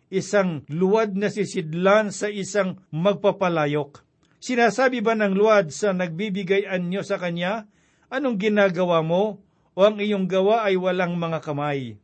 Isang 0.09 0.65
luwad 0.73 1.13
na 1.13 1.29
sisidlan 1.29 2.09
sa 2.09 2.33
isang 2.33 2.81
magpapalayok. 2.89 4.01
Sinasabi 4.41 5.05
ba 5.05 5.13
ng 5.13 5.37
luwad 5.37 5.69
sa 5.69 5.93
nagbibigay 5.93 6.65
anyo 6.65 7.05
sa 7.05 7.21
kanya, 7.21 7.69
anong 8.09 8.41
ginagawa 8.41 9.05
mo 9.05 9.45
o 9.77 9.79
ang 9.85 10.01
iyong 10.01 10.25
gawa 10.25 10.65
ay 10.65 10.81
walang 10.81 11.13
mga 11.13 11.45
kamay? 11.45 12.01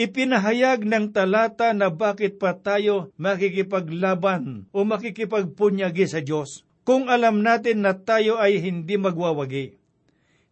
Ipinahayag 0.00 0.88
ng 0.88 1.12
talata 1.12 1.76
na 1.76 1.92
bakit 1.92 2.40
pa 2.40 2.56
tayo 2.56 3.12
makikipaglaban 3.20 4.68
o 4.72 4.88
makikipagpunyagi 4.88 6.08
sa 6.08 6.24
Diyos 6.24 6.64
kung 6.88 7.12
alam 7.12 7.44
natin 7.44 7.84
na 7.84 7.92
tayo 8.00 8.40
ay 8.40 8.64
hindi 8.64 8.96
magwawagi. 8.96 9.76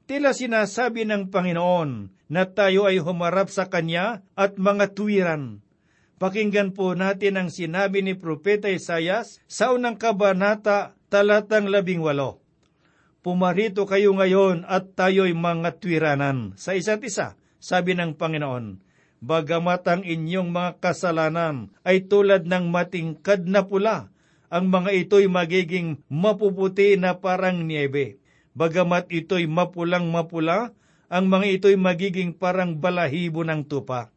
Tila 0.04 0.36
sinasabi 0.36 1.08
ng 1.08 1.32
Panginoon 1.32 2.12
na 2.28 2.44
tayo 2.44 2.84
ay 2.84 3.00
humarap 3.00 3.48
sa 3.48 3.72
Kanya 3.72 4.20
at 4.36 4.60
mga 4.60 4.92
tuwiran. 4.92 5.63
Pakinggan 6.18 6.72
po 6.72 6.94
natin 6.94 7.36
ang 7.36 7.48
sinabi 7.50 8.00
ni 8.00 8.14
Propeta 8.14 8.70
Isayas 8.70 9.42
sa 9.50 9.74
unang 9.74 9.98
kabanata 9.98 10.94
talatang 11.10 11.66
labing 11.68 12.00
walo. 12.00 12.40
Pumarito 13.24 13.88
kayo 13.88 14.12
ngayon 14.14 14.68
at 14.68 14.94
tayo'y 14.94 15.32
mga 15.32 15.80
tuwiranan 15.80 16.54
sa 16.54 16.76
isa't 16.76 17.00
isa, 17.02 17.40
sabi 17.58 17.96
ng 17.96 18.14
Panginoon 18.14 18.84
bagamat 19.24 19.82
ang 19.88 20.02
inyong 20.04 20.52
mga 20.52 20.70
kasalanan 20.84 21.72
ay 21.80 22.04
tulad 22.04 22.44
ng 22.44 22.68
matingkad 22.68 23.48
na 23.48 23.64
pula, 23.64 24.12
ang 24.52 24.68
mga 24.68 24.92
ito'y 24.92 25.26
magiging 25.26 26.04
mapuputi 26.12 26.94
na 27.00 27.18
parang 27.18 27.64
niebe. 27.64 28.20
Bagamat 28.54 29.10
ito'y 29.10 29.50
mapulang 29.50 30.12
mapula, 30.14 30.70
ang 31.10 31.26
mga 31.26 31.58
ito'y 31.58 31.76
magiging 31.80 32.36
parang 32.36 32.78
balahibo 32.78 33.42
ng 33.42 33.66
tupa. 33.66 34.14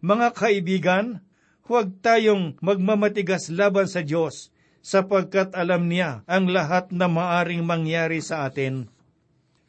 Mga 0.00 0.32
kaibigan, 0.32 1.20
huwag 1.64 2.04
tayong 2.04 2.60
magmamatigas 2.60 3.48
laban 3.48 3.88
sa 3.88 4.04
Diyos, 4.04 4.52
sapagkat 4.84 5.56
alam 5.56 5.88
niya 5.88 6.20
ang 6.28 6.52
lahat 6.52 6.92
na 6.92 7.08
maaring 7.08 7.64
mangyari 7.64 8.20
sa 8.20 8.44
atin. 8.44 8.92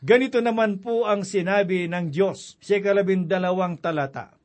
Ganito 0.04 0.44
naman 0.44 0.84
po 0.84 1.08
ang 1.08 1.24
sinabi 1.24 1.88
ng 1.88 2.12
Diyos 2.12 2.60
sa 2.60 2.78
kalabindalawang 2.78 3.80
talata. 3.80 4.36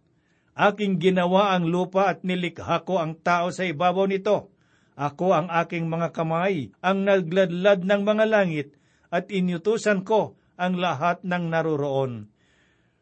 Aking 0.54 1.02
ginawa 1.02 1.52
ang 1.58 1.66
lupa 1.66 2.06
at 2.06 2.22
nilikha 2.22 2.86
ko 2.86 3.02
ang 3.02 3.18
tao 3.18 3.50
sa 3.50 3.66
ibabaw 3.66 4.06
nito. 4.06 4.50
Ako 4.94 5.32
ang 5.32 5.48
aking 5.48 5.90
mga 5.90 6.12
kamay, 6.12 6.70
ang 6.84 7.02
nagladlad 7.08 7.82
ng 7.82 8.02
mga 8.04 8.24
langit, 8.28 8.76
at 9.10 9.26
inyutusan 9.32 10.06
ko 10.06 10.38
ang 10.60 10.76
lahat 10.76 11.24
ng 11.24 11.50
naroroon. 11.50 12.28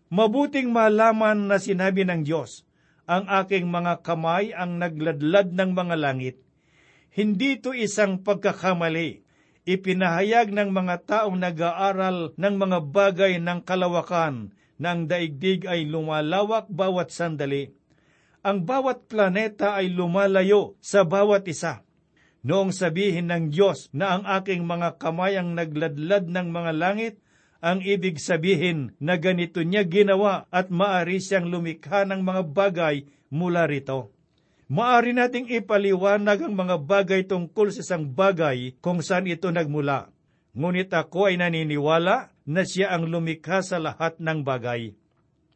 Mabuting 0.09 0.71
malaman 0.73 1.51
na 1.51 1.59
sinabi 1.61 2.07
ng 2.07 2.23
Diyos, 2.25 2.68
ang 3.09 3.25
aking 3.25 3.73
mga 3.73 4.05
kamay 4.05 4.53
ang 4.53 4.77
nagladlad 4.77 5.57
ng 5.57 5.71
mga 5.73 5.97
langit. 5.97 6.37
Hindi 7.09 7.57
ito 7.57 7.73
isang 7.73 8.21
pagkakamali. 8.21 9.25
Ipinahayag 9.65 10.53
ng 10.53 10.71
mga 10.71 10.97
taong 11.09 11.41
nag-aaral 11.41 12.37
ng 12.37 12.55
mga 12.57 12.79
bagay 12.89 13.41
ng 13.41 13.65
kalawakan 13.65 14.53
ng 14.79 15.01
daigdig 15.09 15.65
ay 15.65 15.89
lumalawak 15.89 16.69
bawat 16.69 17.11
sandali. 17.11 17.73
Ang 18.45 18.65
bawat 18.65 19.11
planeta 19.11 19.75
ay 19.75 19.91
lumalayo 19.91 20.79
sa 20.79 21.03
bawat 21.03 21.49
isa. 21.51 21.83
Noong 22.47 22.71
sabihin 22.71 23.29
ng 23.29 23.51
Diyos 23.51 23.91
na 23.91 24.15
ang 24.15 24.25
aking 24.25 24.63
mga 24.63 24.97
kamay 24.97 25.35
ang 25.35 25.59
nagladlad 25.59 26.31
ng 26.31 26.49
mga 26.55 26.73
langit, 26.77 27.15
ang 27.59 27.83
ibig 27.83 28.23
sabihin 28.23 28.95
na 29.03 29.19
ganito 29.19 29.63
niya 29.67 29.83
ginawa 29.83 30.47
at 30.55 30.71
maari 30.71 31.19
siyang 31.19 31.51
lumikha 31.51 32.07
ng 32.07 32.23
mga 32.23 32.43
bagay 32.55 32.97
mula 33.35 33.67
rito. 33.67 34.15
Maari 34.69 35.17
nating 35.17 35.49
ipaliwanag 35.49 36.45
ang 36.45 36.55
mga 36.55 36.77
bagay 36.85 37.25
tungkol 37.25 37.73
sa 37.73 37.81
isang 37.81 38.05
bagay 38.13 38.77
kung 38.85 39.01
saan 39.01 39.25
ito 39.25 39.49
nagmula. 39.49 40.13
Ngunit 40.53 40.93
ako 40.93 41.33
ay 41.33 41.41
naniniwala 41.41 42.31
na 42.45 42.63
siya 42.69 42.93
ang 42.93 43.09
lumikha 43.09 43.65
sa 43.65 43.81
lahat 43.81 44.21
ng 44.21 44.45
bagay. 44.45 44.93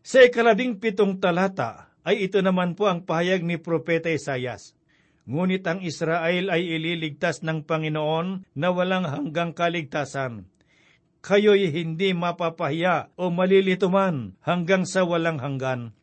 Sa 0.01 0.25
ikalabing 0.25 0.81
pitong 0.81 1.21
talata 1.21 1.93
ay 2.03 2.27
ito 2.27 2.43
naman 2.43 2.75
po 2.75 2.91
ang 2.91 3.07
pahayag 3.07 3.47
ni 3.47 3.61
Propeta 3.61 4.11
Isayas. 4.11 4.75
Ngunit 5.23 5.63
ang 5.71 5.79
Israel 5.85 6.51
ay 6.51 6.67
ililigtas 6.67 7.47
ng 7.47 7.63
Panginoon 7.63 8.59
na 8.59 8.69
walang 8.75 9.07
hanggang 9.07 9.55
kaligtasan. 9.55 10.51
Kayo'y 11.23 11.71
hindi 11.71 12.11
mapapahiya 12.13 13.15
o 13.15 13.31
malilito 13.31 13.87
man 13.87 14.35
hanggang 14.43 14.83
sa 14.83 15.07
walang 15.07 15.39
hanggan. 15.39 15.95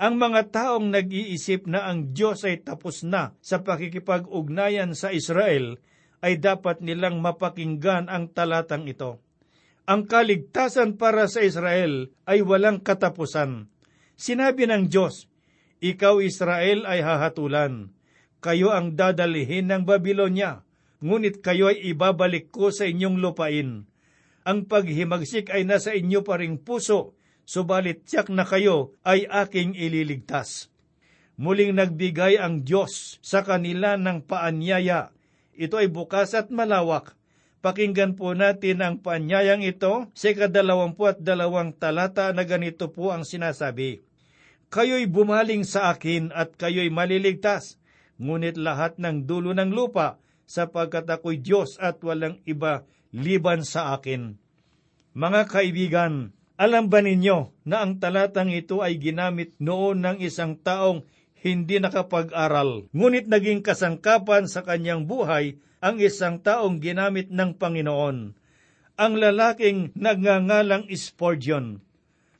Ang 0.00 0.14
mga 0.16 0.48
taong 0.48 0.88
nag-iisip 0.88 1.68
na 1.68 1.84
ang 1.84 2.16
Diyos 2.16 2.48
ay 2.48 2.64
tapos 2.64 3.04
na 3.04 3.36
sa 3.44 3.60
pakikipag-ugnayan 3.60 4.96
sa 4.96 5.12
Israel 5.12 5.76
ay 6.24 6.40
dapat 6.40 6.80
nilang 6.80 7.20
mapakinggan 7.20 8.08
ang 8.08 8.32
talatang 8.32 8.88
ito 8.88 9.20
ang 9.90 10.06
kaligtasan 10.06 10.94
para 10.94 11.26
sa 11.26 11.42
Israel 11.42 12.14
ay 12.22 12.46
walang 12.46 12.78
katapusan. 12.78 13.66
Sinabi 14.14 14.70
ng 14.70 14.86
Diyos, 14.86 15.26
Ikaw 15.82 16.22
Israel 16.22 16.86
ay 16.86 17.02
hahatulan. 17.02 17.90
Kayo 18.38 18.70
ang 18.70 18.94
dadalhin 18.94 19.66
ng 19.66 19.82
Babylonia, 19.82 20.62
ngunit 21.02 21.42
kayo 21.42 21.74
ay 21.74 21.90
ibabalik 21.90 22.54
ko 22.54 22.70
sa 22.70 22.86
inyong 22.86 23.18
lupain. 23.18 23.90
Ang 24.46 24.68
paghimagsik 24.68 25.52
ay 25.52 25.68
nasa 25.68 25.92
inyo 25.92 26.24
pa 26.24 26.40
ring 26.40 26.56
puso, 26.56 27.16
subalit 27.44 28.08
tiyak 28.08 28.32
na 28.32 28.48
kayo 28.48 28.96
ay 29.04 29.28
aking 29.28 29.76
ililigtas. 29.76 30.72
Muling 31.40 31.76
nagbigay 31.76 32.36
ang 32.36 32.64
Diyos 32.64 33.20
sa 33.24 33.40
kanila 33.40 33.96
ng 33.96 34.24
paanyaya. 34.24 35.12
Ito 35.56 35.80
ay 35.80 35.88
bukas 35.88 36.36
at 36.36 36.52
malawak 36.52 37.16
Pakinggan 37.60 38.16
po 38.16 38.32
natin 38.32 38.80
ang 38.80 38.96
paanyayang 39.04 39.60
ito 39.60 40.08
sa 40.16 40.32
kadalawampu 40.32 41.12
at 41.12 41.20
dalawang 41.20 41.76
talata 41.76 42.32
na 42.32 42.48
ganito 42.48 42.88
po 42.88 43.12
ang 43.12 43.20
sinasabi. 43.20 44.00
Kayo'y 44.72 45.04
bumaling 45.04 45.68
sa 45.68 45.92
akin 45.92 46.32
at 46.32 46.56
kayo'y 46.56 46.88
maliligtas, 46.88 47.76
ngunit 48.16 48.56
lahat 48.56 48.96
ng 48.96 49.28
dulo 49.28 49.52
ng 49.52 49.76
lupa, 49.76 50.16
sapagkat 50.48 51.04
ako'y 51.04 51.36
Diyos 51.36 51.76
at 51.76 52.00
walang 52.00 52.40
iba 52.48 52.88
liban 53.10 53.66
sa 53.66 53.94
akin. 53.98 54.38
Mga 55.14 55.42
kaibigan, 55.50 56.34
alam 56.60 56.92
ba 56.92 57.00
ninyo 57.02 57.66
na 57.66 57.82
ang 57.82 57.98
talatang 57.98 58.52
ito 58.52 58.84
ay 58.84 59.00
ginamit 59.00 59.56
noon 59.58 60.04
ng 60.04 60.18
isang 60.20 60.60
taong 60.60 61.08
hindi 61.40 61.80
nakapag-aral, 61.80 62.92
ngunit 62.92 63.26
naging 63.26 63.64
kasangkapan 63.64 64.44
sa 64.44 64.60
kanyang 64.60 65.08
buhay 65.08 65.56
ang 65.80 65.96
isang 65.96 66.36
taong 66.36 66.76
ginamit 66.84 67.32
ng 67.32 67.56
Panginoon, 67.56 68.36
ang 69.00 69.12
lalaking 69.16 69.96
nagngangalang 69.96 70.84
Spurgeon. 70.92 71.80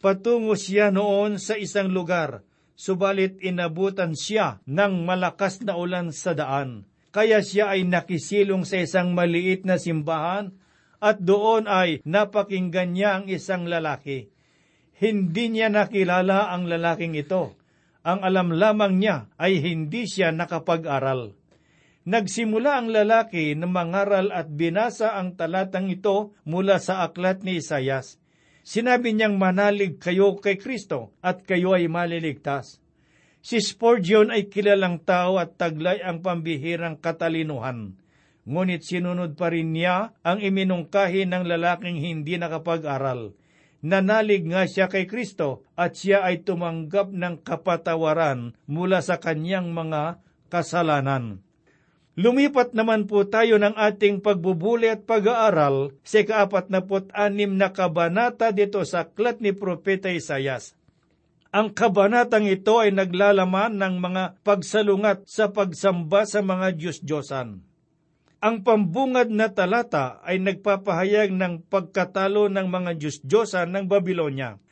Patungo 0.05 0.53
siya 0.57 0.93
noon 0.93 1.41
sa 1.41 1.57
isang 1.57 1.89
lugar, 1.89 2.45
subalit 2.77 3.41
inabutan 3.41 4.13
siya 4.13 4.61
ng 4.69 5.09
malakas 5.09 5.65
na 5.65 5.81
ulan 5.81 6.13
sa 6.13 6.37
daan. 6.37 6.85
Kaya 7.11 7.43
siya 7.43 7.75
ay 7.75 7.87
nakisilong 7.91 8.63
sa 8.63 8.79
isang 8.79 9.15
maliit 9.19 9.67
na 9.67 9.83
simbahan 9.83 10.55
at 11.03 11.19
doon 11.19 11.67
ay 11.67 11.99
napakinggan 12.07 12.95
niya 12.95 13.19
ang 13.19 13.27
isang 13.27 13.67
lalaki. 13.67 14.31
Hindi 15.01 15.59
niya 15.59 15.73
nakilala 15.73 16.55
ang 16.55 16.71
lalaking 16.71 17.19
ito. 17.19 17.57
Ang 18.07 18.21
alam 18.23 18.55
lamang 18.55 19.01
niya 19.01 19.27
ay 19.37 19.59
hindi 19.59 20.07
siya 20.07 20.31
nakapag-aral. 20.31 21.35
Nagsimula 22.09 22.81
ang 22.81 22.89
lalaki 22.89 23.53
na 23.59 23.69
mangaral 23.69 24.33
at 24.33 24.49
binasa 24.49 25.21
ang 25.21 25.37
talatang 25.37 25.93
ito 25.93 26.33
mula 26.49 26.81
sa 26.81 27.05
aklat 27.05 27.45
ni 27.45 27.61
Isayas. 27.61 28.17
Sinabi 28.61 29.13
niyang 29.13 29.37
manalig 29.37 30.01
kayo 30.01 30.37
kay 30.41 30.57
Kristo 30.57 31.13
at 31.21 31.45
kayo 31.45 31.77
ay 31.77 31.89
maliligtas. 31.89 32.81
Si 33.41 33.57
Spurgeon 33.57 34.29
ay 34.29 34.53
kilalang 34.53 35.01
tao 35.01 35.41
at 35.41 35.57
taglay 35.57 36.05
ang 36.05 36.21
pambihirang 36.21 37.01
katalinuhan. 37.01 37.97
Ngunit 38.45 38.85
sinunod 38.85 39.37
pa 39.37 39.49
rin 39.49 39.73
niya 39.73 40.13
ang 40.21 40.45
iminungkahi 40.45 41.25
ng 41.25 41.49
lalaking 41.49 41.97
hindi 41.97 42.37
nakapag-aral. 42.37 43.33
Nanalig 43.81 44.45
nga 44.45 44.69
siya 44.69 44.93
kay 44.93 45.09
Kristo 45.09 45.65
at 45.73 45.97
siya 45.97 46.21
ay 46.21 46.45
tumanggap 46.45 47.17
ng 47.17 47.41
kapatawaran 47.41 48.53
mula 48.69 49.01
sa 49.01 49.17
kanyang 49.17 49.73
mga 49.73 50.21
kasalanan. 50.53 51.41
Lumipat 52.21 52.77
naman 52.77 53.09
po 53.09 53.25
tayo 53.25 53.57
ng 53.57 53.73
ating 53.73 54.21
pagbubuli 54.21 54.93
at 54.93 55.09
pag-aaral 55.09 55.97
sa 56.05 56.21
kaapat 56.21 56.69
na 56.69 56.85
anim 57.17 57.57
na 57.57 57.73
kabanata 57.73 58.53
dito 58.53 58.85
sa 58.85 59.09
aklat 59.09 59.41
ni 59.41 59.57
Propeta 59.57 60.13
Isayas. 60.13 60.77
Ang 61.51 61.75
kabanatang 61.75 62.47
ito 62.47 62.79
ay 62.79 62.95
naglalaman 62.95 63.75
ng 63.75 63.99
mga 63.99 64.39
pagsalungat 64.47 65.27
sa 65.27 65.51
pagsamba 65.51 66.23
sa 66.23 66.47
mga 66.47 66.79
Diyos-Diyosan. 66.79 67.67
Ang 68.39 68.57
pambungad 68.63 69.35
na 69.35 69.51
talata 69.51 70.23
ay 70.23 70.39
nagpapahayag 70.39 71.35
ng 71.35 71.67
pagkatalo 71.67 72.47
ng 72.47 72.71
mga 72.71 73.03
Diyos-Diyosan 73.03 73.75
ng 73.75 73.91
Babylonia. 73.91 74.63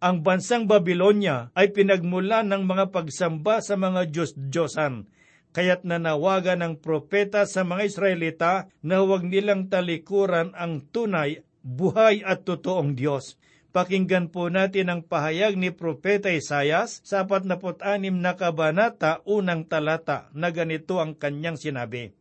Ang 0.00 0.24
bansang 0.24 0.64
Babylonia 0.64 1.52
ay 1.52 1.68
pinagmula 1.68 2.40
ng 2.48 2.64
mga 2.64 2.96
pagsamba 2.96 3.60
sa 3.60 3.76
mga 3.76 4.08
Diyos-Diyosan, 4.08 5.12
kaya't 5.52 5.84
nanawagan 5.84 6.64
ng 6.64 6.74
propeta 6.80 7.44
sa 7.44 7.60
mga 7.60 7.92
Israelita 7.92 8.72
na 8.80 9.04
huwag 9.04 9.28
nilang 9.28 9.68
talikuran 9.68 10.56
ang 10.56 10.80
tunay, 10.88 11.44
buhay 11.60 12.24
at 12.24 12.48
totoong 12.48 12.96
Diyos. 12.96 13.36
Pakinggan 13.72 14.28
po 14.28 14.52
natin 14.52 14.92
ang 14.92 15.00
pahayag 15.00 15.56
ni 15.56 15.72
Propeta 15.72 16.28
Isayas 16.28 17.00
sa 17.08 17.24
46 17.24 17.80
na 18.12 18.36
kabanata, 18.36 19.24
unang 19.24 19.64
talata, 19.64 20.28
na 20.36 20.52
ganito 20.52 21.00
ang 21.00 21.16
kanyang 21.16 21.56
sinabi. 21.56 22.12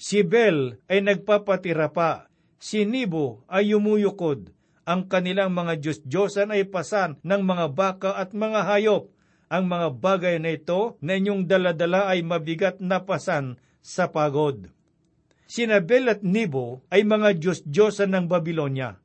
Si 0.00 0.24
Bel 0.24 0.80
ay 0.88 1.04
nagpapatira 1.04 1.92
pa, 1.92 2.32
si 2.56 2.88
Nibo 2.88 3.44
ay 3.44 3.76
yumuyukod, 3.76 4.56
ang 4.88 5.04
kanilang 5.04 5.52
mga 5.52 5.84
Diyos-Diyosan 5.84 6.48
ay 6.48 6.64
pasan 6.64 7.20
ng 7.20 7.42
mga 7.44 7.66
baka 7.76 8.10
at 8.16 8.32
mga 8.32 8.72
hayop. 8.72 9.12
Ang 9.52 9.68
mga 9.68 9.88
bagay 10.00 10.36
na 10.40 10.56
ito 10.56 10.96
na 11.04 11.20
inyong 11.20 11.44
daladala 11.44 12.08
ay 12.08 12.24
mabigat 12.24 12.80
na 12.80 13.04
pasan 13.04 13.60
sa 13.84 14.08
pagod. 14.08 14.72
Sina 15.44 15.84
Bel 15.84 16.08
at 16.08 16.24
Nibo 16.24 16.88
ay 16.88 17.04
mga 17.04 17.36
Diyos-Diyosan 17.36 18.16
ng 18.16 18.24
Babylonia. 18.32 18.96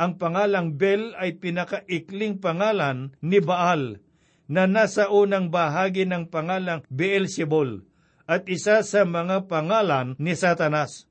Ang 0.00 0.16
pangalang 0.16 0.80
Bel 0.80 1.12
ay 1.20 1.36
pinakaikling 1.36 2.40
pangalan 2.40 3.12
ni 3.20 3.36
Baal 3.44 4.00
na 4.48 4.64
nasa 4.64 5.12
unang 5.12 5.52
bahagi 5.52 6.08
ng 6.08 6.32
pangalang 6.32 6.80
Beelzebul 6.88 7.84
at 8.24 8.48
isa 8.48 8.80
sa 8.80 9.04
mga 9.04 9.44
pangalan 9.44 10.16
ni 10.16 10.32
Satanas. 10.32 11.04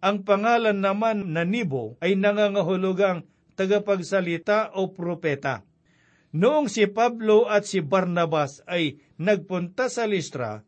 Ang 0.00 0.24
pangalan 0.24 0.80
naman 0.80 1.36
na 1.36 1.44
Nibo 1.44 2.00
ay 2.00 2.16
nangangahulugang 2.16 3.28
tagapagsalita 3.52 4.80
o 4.80 4.96
propeta. 4.96 5.68
Noong 6.32 6.72
si 6.72 6.88
Pablo 6.88 7.52
at 7.52 7.68
si 7.68 7.84
Barnabas 7.84 8.64
ay 8.64 8.96
nagpunta 9.20 9.92
sa 9.92 10.08
Listra, 10.08 10.64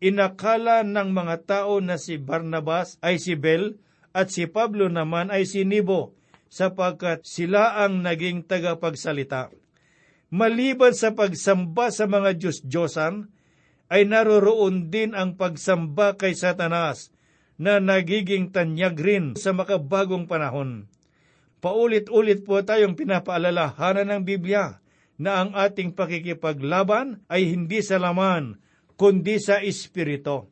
inakala 0.00 0.80
ng 0.80 1.12
mga 1.12 1.36
tao 1.44 1.76
na 1.84 2.00
si 2.00 2.16
Barnabas 2.16 2.96
ay 3.04 3.20
si 3.20 3.36
Bel 3.36 3.76
at 4.16 4.32
si 4.32 4.48
Pablo 4.48 4.88
naman 4.88 5.28
ay 5.28 5.44
si 5.44 5.68
Nibo 5.68 6.16
sapagkat 6.52 7.24
sila 7.24 7.80
ang 7.80 8.04
naging 8.04 8.44
tagapagsalita. 8.44 9.48
Maliban 10.28 10.92
sa 10.92 11.16
pagsamba 11.16 11.88
sa 11.88 12.04
mga 12.04 12.36
Diyos-Diyosan, 12.36 13.32
ay 13.92 14.08
naroroon 14.08 14.88
din 14.92 15.12
ang 15.16 15.36
pagsamba 15.36 16.16
kay 16.16 16.32
Satanas 16.32 17.12
na 17.60 17.76
nagiging 17.76 18.48
tanyag 18.48 18.96
rin 18.96 19.26
sa 19.36 19.52
makabagong 19.52 20.24
panahon. 20.24 20.88
Paulit-ulit 21.60 22.44
po 22.44 22.64
tayong 22.64 22.96
pinapaalalahanan 22.96 24.08
ng 24.08 24.22
Biblia 24.24 24.80
na 25.20 25.44
ang 25.44 25.52
ating 25.52 25.92
pakikipaglaban 25.92 27.20
ay 27.28 27.52
hindi 27.52 27.84
sa 27.84 28.00
laman, 28.00 28.56
kundi 28.96 29.36
sa 29.36 29.60
Espiritu. 29.60 30.48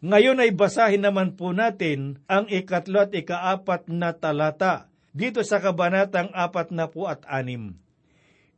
Ngayon 0.00 0.40
ay 0.40 0.56
basahin 0.56 1.04
naman 1.04 1.36
po 1.36 1.52
natin 1.52 2.24
ang 2.24 2.48
ikatlo 2.48 3.04
at 3.04 3.12
ikaapat 3.12 3.92
na 3.92 4.16
talata 4.16 4.89
dito 5.10 5.42
sa 5.42 5.58
kabanatang 5.58 6.30
apat 6.30 6.70
na 6.70 6.86
po 6.86 7.10
at 7.10 7.22
anim. 7.26 7.78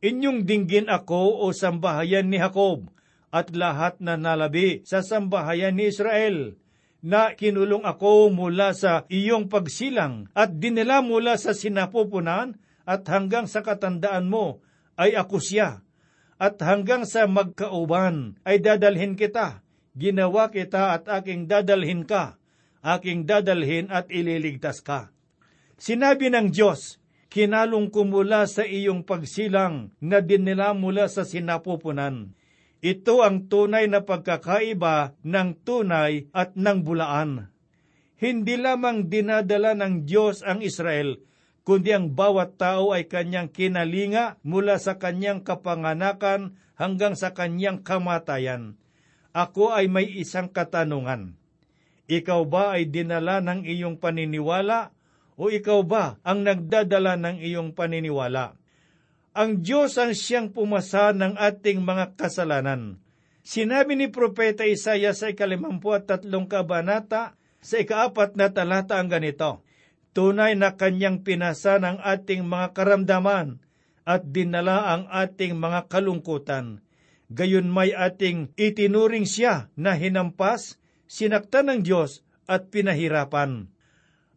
Inyong 0.03 0.43
dinggin 0.43 0.91
ako 0.91 1.47
o 1.47 1.55
sambahayan 1.55 2.27
ni 2.27 2.37
Jacob 2.37 2.91
at 3.33 3.49
lahat 3.55 3.97
na 4.03 4.19
nalabi 4.19 4.83
sa 4.83 5.01
sambahayan 5.01 5.73
ni 5.73 5.89
Israel 5.89 6.59
na 7.03 7.35
kinulong 7.35 7.83
ako 7.83 8.31
mula 8.31 8.71
sa 8.71 9.03
iyong 9.11 9.51
pagsilang 9.51 10.31
at 10.31 10.55
dinala 10.59 11.03
mula 11.03 11.35
sa 11.35 11.51
sinapupunan 11.51 12.55
at 12.83 13.03
hanggang 13.07 13.47
sa 13.47 13.63
katandaan 13.63 14.27
mo 14.27 14.63
ay 14.99 15.15
ako 15.15 15.39
siya 15.39 15.83
at 16.39 16.59
hanggang 16.59 17.07
sa 17.07 17.23
magkauban 17.27 18.39
ay 18.43 18.59
dadalhin 18.59 19.15
kita. 19.15 19.63
Ginawa 19.93 20.49
kita 20.49 20.97
at 20.97 21.05
aking 21.05 21.45
dadalhin 21.45 22.03
ka, 22.03 22.41
aking 22.81 23.29
dadalhin 23.29 23.93
at 23.93 24.09
ililigtas 24.09 24.81
ka. 24.81 25.13
Sinabi 25.77 26.29
ng 26.29 26.53
Diyos, 26.53 27.01
kinalong 27.33 27.89
ko 27.89 28.05
mula 28.05 28.45
sa 28.45 28.61
iyong 28.61 29.01
pagsilang 29.01 29.89
na 29.97 30.21
dinila 30.21 30.77
mula 30.77 31.09
sa 31.09 31.25
sinapupunan. 31.25 32.37
Ito 32.83 33.23
ang 33.23 33.47
tunay 33.47 33.87
na 33.87 34.03
pagkakaiba 34.03 35.15
ng 35.23 35.49
tunay 35.63 36.27
at 36.35 36.53
ng 36.53 36.83
bulaan. 36.83 37.47
Hindi 38.19 38.59
lamang 38.59 39.07
dinadala 39.07 39.73
ng 39.73 40.03
Diyos 40.03 40.43
ang 40.43 40.59
Israel, 40.59 41.19
kundi 41.63 41.95
ang 41.95 42.11
bawat 42.11 42.59
tao 42.59 42.91
ay 42.91 43.07
kanyang 43.07 43.49
kinalinga 43.49 44.37
mula 44.43 44.77
sa 44.79 44.99
kanyang 44.99 45.41
kapanganakan 45.47 46.59
hanggang 46.75 47.15
sa 47.15 47.31
kanyang 47.31 47.81
kamatayan. 47.81 48.75
Ako 49.33 49.73
ay 49.73 49.89
may 49.89 50.05
isang 50.05 50.51
katanungan. 50.51 51.39
Ikaw 52.05 52.41
ba 52.45 52.77
ay 52.77 52.91
dinala 52.91 53.41
ng 53.41 53.65
iyong 53.65 53.97
paniniwala 53.97 54.93
o 55.39 55.49
ikaw 55.49 55.81
ba 55.85 56.05
ang 56.21 56.45
nagdadala 56.45 57.17
ng 57.17 57.37
iyong 57.41 57.73
paniniwala? 57.73 58.57
Ang 59.33 59.65
Diyos 59.65 59.97
ang 59.97 60.13
siyang 60.13 60.53
pumasa 60.53 61.09
ng 61.09 61.33
ating 61.33 61.81
mga 61.81 62.13
kasalanan. 62.13 63.01
Sinabi 63.41 63.97
ni 63.97 64.07
Propeta 64.13 64.63
Isaya 64.63 65.11
sa 65.17 65.33
ikalimampu 65.33 65.89
at 65.91 66.05
tatlong 66.05 66.45
kabanata 66.45 67.33
sa 67.57 67.75
ikaapat 67.81 68.37
na 68.37 68.53
talata 68.53 69.01
ang 69.01 69.09
ganito, 69.09 69.65
Tunay 70.13 70.53
na 70.53 70.77
kanyang 70.77 71.25
pinasa 71.25 71.81
ng 71.81 71.97
ating 71.97 72.45
mga 72.45 72.77
karamdaman 72.77 73.57
at 74.05 74.29
dinala 74.29 74.93
ang 74.93 75.03
ating 75.09 75.57
mga 75.57 75.89
kalungkutan. 75.89 76.85
Gayon 77.33 77.65
may 77.65 77.97
ating 77.97 78.53
itinuring 78.53 79.25
siya 79.25 79.73
na 79.73 79.97
hinampas, 79.97 80.77
sinaktan 81.09 81.73
ng 81.73 81.79
Diyos 81.81 82.21
at 82.45 82.69
pinahirapan. 82.69 83.72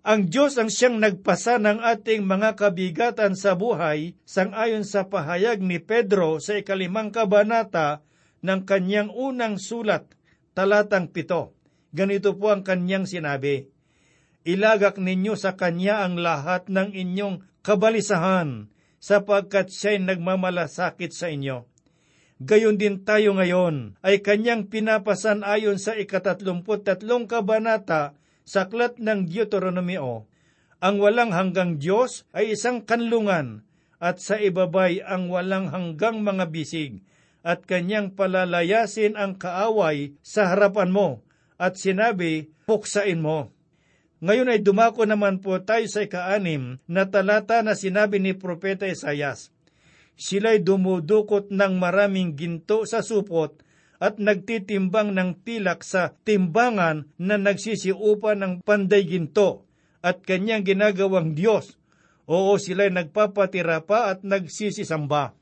Ang 0.06 0.30
Diyos 0.30 0.54
ang 0.54 0.70
siyang 0.70 1.02
nagpasa 1.02 1.58
ng 1.58 1.82
ating 1.82 2.22
mga 2.30 2.54
kabigatan 2.54 3.34
sa 3.34 3.58
buhay 3.58 4.14
sangayon 4.22 4.86
sa 4.86 5.10
pahayag 5.10 5.58
ni 5.58 5.82
Pedro 5.82 6.38
sa 6.38 6.54
ikalimang 6.54 7.10
kabanata 7.10 8.06
ng 8.38 8.62
kanyang 8.62 9.10
unang 9.10 9.58
sulat, 9.58 10.06
talatang 10.54 11.10
pito. 11.10 11.58
Ganito 11.90 12.38
po 12.38 12.54
ang 12.54 12.62
kanyang 12.62 13.02
sinabi, 13.02 13.66
Ilagak 14.46 15.02
ninyo 15.02 15.34
sa 15.34 15.58
kanya 15.58 16.06
ang 16.06 16.22
lahat 16.22 16.70
ng 16.70 16.94
inyong 16.94 17.42
kabalisahan 17.66 18.70
sapagkat 19.02 19.74
siya'y 19.74 20.06
nagmamalasakit 20.06 21.10
sa 21.10 21.34
inyo. 21.34 21.66
Gayon 22.38 22.78
din 22.78 23.02
tayo 23.02 23.34
ngayon 23.34 23.98
ay 24.06 24.22
kanyang 24.22 24.70
pinapasan 24.70 25.42
ayon 25.42 25.82
sa 25.82 25.98
ikatatlumput 25.98 26.86
tatlong 26.86 27.26
kabanata 27.26 28.14
sa 28.46 28.70
aklat 28.70 29.02
ng 29.02 29.26
Deuteronomio, 29.26 30.30
ang 30.78 31.02
walang 31.02 31.34
hanggang 31.34 31.82
Diyos 31.82 32.22
ay 32.30 32.54
isang 32.54 32.86
kanlungan 32.86 33.66
at 33.98 34.22
sa 34.22 34.38
ibabay 34.38 35.02
ang 35.02 35.26
walang 35.26 35.74
hanggang 35.74 36.22
mga 36.22 36.46
bisig 36.54 37.02
at 37.42 37.66
kanyang 37.66 38.14
palalayasin 38.14 39.18
ang 39.18 39.34
kaaway 39.34 40.14
sa 40.22 40.54
harapan 40.54 40.94
mo 40.94 41.26
at 41.58 41.74
sinabi, 41.74 42.52
puksain 42.70 43.18
mo. 43.18 43.50
Ngayon 44.22 44.52
ay 44.52 44.60
dumako 44.64 45.04
naman 45.04 45.42
po 45.42 45.58
tayo 45.60 45.84
sa 45.90 46.06
ikaanim 46.06 46.80
na 46.88 47.04
talata 47.08 47.60
na 47.60 47.76
sinabi 47.76 48.22
ni 48.22 48.32
Propeta 48.32 48.88
Isayas. 48.88 49.52
Sila'y 50.16 50.64
dumudukot 50.64 51.52
ng 51.52 51.76
maraming 51.76 52.32
ginto 52.32 52.88
sa 52.88 53.04
supot 53.04 53.60
at 53.96 54.20
nagtitimbang 54.20 55.16
ng 55.16 55.30
tilak 55.40 55.80
sa 55.80 56.12
timbangan 56.24 57.08
na 57.16 57.40
nagsisiupa 57.40 58.36
ng 58.36 58.60
panday 58.60 59.04
ginto 59.08 59.64
at 60.04 60.20
kanyang 60.22 60.62
ginagawang 60.62 61.32
Diyos. 61.32 61.80
Oo, 62.28 62.58
sila'y 62.60 62.92
nagpapatira 62.92 63.86
pa 63.86 64.12
at 64.12 64.26
nagsisisamba. 64.26 65.32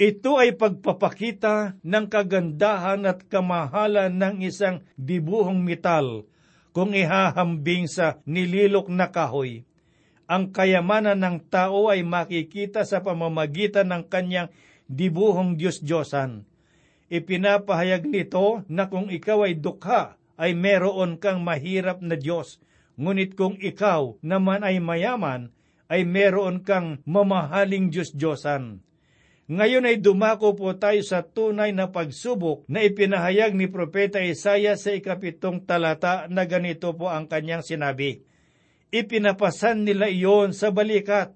Ito 0.00 0.40
ay 0.40 0.56
pagpapakita 0.56 1.76
ng 1.84 2.06
kagandahan 2.08 3.04
at 3.04 3.28
kamahalan 3.28 4.16
ng 4.16 4.36
isang 4.40 4.80
dibuhong 4.96 5.60
metal 5.60 6.24
kung 6.72 6.96
ihahambing 6.96 7.84
sa 7.84 8.16
nililok 8.24 8.88
na 8.88 9.12
kahoy. 9.12 9.68
Ang 10.30 10.54
kayamanan 10.54 11.18
ng 11.20 11.36
tao 11.50 11.90
ay 11.90 12.06
makikita 12.06 12.86
sa 12.86 13.02
pamamagitan 13.02 13.90
ng 13.90 14.06
kanyang 14.06 14.48
dibuhong 14.86 15.58
Diyos-Diyosan 15.58 16.49
ipinapahayag 17.10 18.06
nito 18.06 18.62
na 18.70 18.86
kung 18.86 19.10
ikaw 19.10 19.44
ay 19.44 19.58
dukha, 19.58 20.14
ay 20.40 20.56
meron 20.56 21.20
kang 21.20 21.44
mahirap 21.44 22.00
na 22.00 22.16
Diyos. 22.16 22.62
Ngunit 22.96 23.36
kung 23.36 23.60
ikaw 23.60 24.16
naman 24.24 24.64
ay 24.64 24.80
mayaman, 24.80 25.52
ay 25.90 26.06
meron 26.06 26.62
kang 26.62 27.02
mamahaling 27.04 27.90
Diyos-Diyosan. 27.92 28.80
Ngayon 29.50 29.90
ay 29.90 29.98
dumako 29.98 30.54
po 30.54 30.70
tayo 30.78 31.02
sa 31.02 31.26
tunay 31.26 31.74
na 31.74 31.90
pagsubok 31.90 32.62
na 32.70 32.86
ipinahayag 32.86 33.58
ni 33.58 33.66
Propeta 33.66 34.22
Isaya 34.22 34.78
sa 34.78 34.94
ikapitong 34.94 35.66
talata 35.66 36.30
na 36.30 36.46
ganito 36.46 36.94
po 36.94 37.10
ang 37.10 37.26
kanyang 37.26 37.66
sinabi. 37.66 38.22
Ipinapasan 38.94 39.82
nila 39.82 40.06
iyon 40.06 40.54
sa 40.54 40.70
balikat. 40.70 41.34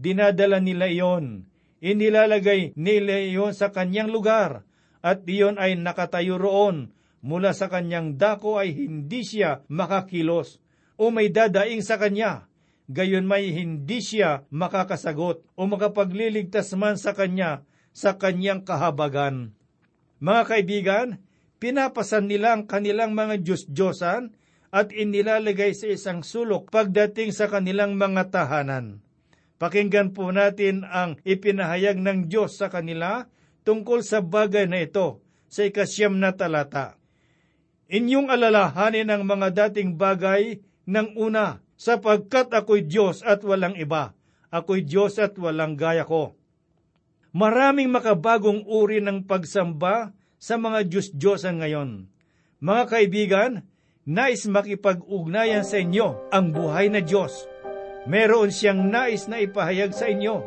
Dinadala 0.00 0.64
nila 0.64 0.88
iyon 0.88 1.44
inilalagay 1.80 2.72
nila 2.76 3.20
iyon 3.20 3.52
sa 3.52 3.70
kanyang 3.72 4.08
lugar 4.08 4.64
at 5.04 5.24
iyon 5.28 5.60
ay 5.60 5.76
nakatayo 5.76 6.36
roon 6.40 6.92
mula 7.24 7.50
sa 7.56 7.66
kanyang 7.66 8.14
dako 8.14 8.62
ay 8.62 8.70
hindi 8.76 9.26
siya 9.26 9.66
makakilos 9.66 10.62
o 10.94 11.12
may 11.12 11.28
dadaing 11.28 11.84
sa 11.84 12.00
kanya. 12.00 12.48
Gayon 12.86 13.26
may 13.26 13.50
hindi 13.50 13.98
siya 13.98 14.46
makakasagot 14.54 15.42
o 15.58 15.60
makapagliligtas 15.66 16.70
man 16.78 16.94
sa 16.94 17.18
kanya 17.18 17.66
sa 17.90 18.14
kanyang 18.14 18.62
kahabagan. 18.62 19.58
Mga 20.22 20.42
kaibigan, 20.46 21.08
pinapasan 21.58 22.30
nila 22.30 22.54
ang 22.54 22.70
kanilang 22.70 23.12
mga 23.12 23.42
Diyos-Diyosan 23.42 24.32
at 24.70 24.94
inilalagay 24.94 25.74
sa 25.74 25.90
isang 25.90 26.22
sulok 26.22 26.70
pagdating 26.70 27.34
sa 27.34 27.50
kanilang 27.50 27.98
mga 27.98 28.30
tahanan. 28.30 29.02
Pakinggan 29.56 30.12
po 30.12 30.28
natin 30.30 30.84
ang 30.84 31.16
ipinahayag 31.24 31.96
ng 31.96 32.28
Diyos 32.28 32.60
sa 32.60 32.68
kanila 32.68 33.24
tungkol 33.66 34.06
sa 34.06 34.22
bagay 34.22 34.70
na 34.70 34.86
ito 34.86 35.18
sa 35.50 35.66
ikasyam 35.66 36.14
na 36.14 36.30
talata. 36.30 36.94
Inyong 37.90 38.30
alalahanin 38.30 39.10
ang 39.10 39.26
mga 39.26 39.66
dating 39.66 39.98
bagay 39.98 40.62
ng 40.86 41.18
una, 41.18 41.58
sapagkat 41.74 42.54
ako'y 42.54 42.86
Diyos 42.86 43.26
at 43.26 43.42
walang 43.42 43.74
iba. 43.74 44.14
Ako'y 44.54 44.86
Diyos 44.86 45.18
at 45.18 45.34
walang 45.36 45.74
gaya 45.74 46.06
ko. 46.06 46.38
Maraming 47.36 47.92
makabagong 47.92 48.64
uri 48.64 49.02
ng 49.02 49.26
pagsamba 49.28 50.14
sa 50.40 50.56
mga 50.56 50.88
Diyos-Diyosan 50.88 51.60
ngayon. 51.60 52.08
Mga 52.64 52.82
kaibigan, 52.88 53.52
nais 54.08 54.48
makipag-ugnayan 54.48 55.66
sa 55.66 55.76
inyo 55.76 56.32
ang 56.32 56.56
buhay 56.56 56.88
na 56.88 57.04
Diyos. 57.04 57.44
Meron 58.08 58.54
siyang 58.54 58.88
nais 58.88 59.28
na 59.28 59.42
ipahayag 59.42 59.92
sa 59.92 60.08
inyo. 60.08 60.40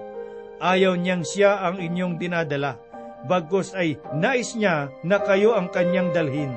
Ayaw 0.57 0.97
niyang 0.97 1.21
siya 1.21 1.61
ang 1.61 1.77
inyong 1.77 2.17
dinadala. 2.17 2.88
Bagkos 3.27 3.75
ay 3.75 3.99
nais 4.15 4.55
niya 4.55 4.87
na 5.03 5.19
kayo 5.19 5.57
ang 5.57 5.67
kanyang 5.67 6.15
dalhin. 6.15 6.55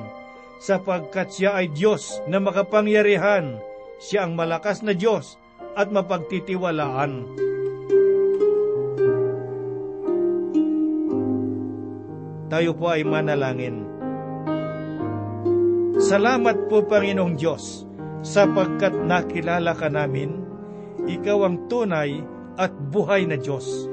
Sapagkat 0.63 1.35
siya 1.35 1.59
ay 1.59 1.75
Diyos 1.75 2.23
na 2.31 2.39
makapangyarihan, 2.39 3.59
siya 3.99 4.31
ang 4.31 4.39
malakas 4.39 4.87
na 4.87 4.95
Diyos 4.95 5.35
at 5.75 5.91
mapagtitiwalaan. 5.91 7.27
Tayo 12.53 12.77
po 12.77 12.93
ay 12.93 13.03
manalangin. 13.03 13.89
Salamat 15.99 16.69
po 16.69 16.85
Panginoong 16.85 17.35
Diyos 17.35 17.89
sapagkat 18.23 18.93
nakilala 18.93 19.75
ka 19.75 19.91
namin, 19.91 20.45
ikaw 21.11 21.49
ang 21.49 21.67
tunay 21.67 22.23
at 22.55 22.71
buhay 22.71 23.27
na 23.27 23.35
Diyos. 23.41 23.89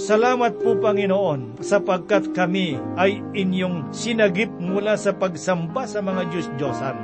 Salamat 0.00 0.56
po 0.56 0.72
Panginoon 0.80 1.60
sapagkat 1.60 2.32
kami 2.32 2.80
ay 2.96 3.20
inyong 3.36 3.92
sinagip 3.92 4.48
mula 4.56 4.96
sa 4.96 5.12
pagsamba 5.12 5.84
sa 5.84 6.00
mga 6.00 6.32
Diyos-Diyosan. 6.32 6.96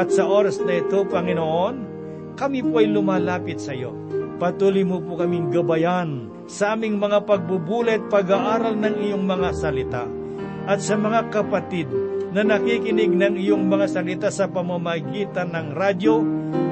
At 0.00 0.08
sa 0.08 0.24
oras 0.24 0.56
na 0.64 0.80
ito, 0.80 1.04
Panginoon, 1.04 1.74
kami 2.40 2.64
po 2.64 2.80
ay 2.80 2.88
lumalapit 2.88 3.60
sa 3.60 3.76
iyo. 3.76 3.92
Patuloy 4.40 4.88
mo 4.88 5.04
po 5.04 5.20
kaming 5.20 5.52
gabayan 5.52 6.32
sa 6.48 6.72
aming 6.72 6.96
mga 6.96 7.28
pagbubulay 7.28 8.00
at 8.00 8.08
pag-aaral 8.08 8.72
ng 8.72 8.96
iyong 9.04 9.24
mga 9.28 9.48
salita. 9.52 10.08
At 10.64 10.80
sa 10.80 10.96
mga 10.96 11.28
kapatid 11.28 11.92
na 12.32 12.40
nakikinig 12.40 13.20
ng 13.20 13.36
iyong 13.36 13.68
mga 13.68 13.84
salita 14.00 14.32
sa 14.32 14.48
pamamagitan 14.48 15.52
ng 15.52 15.76
radyo, 15.76 16.24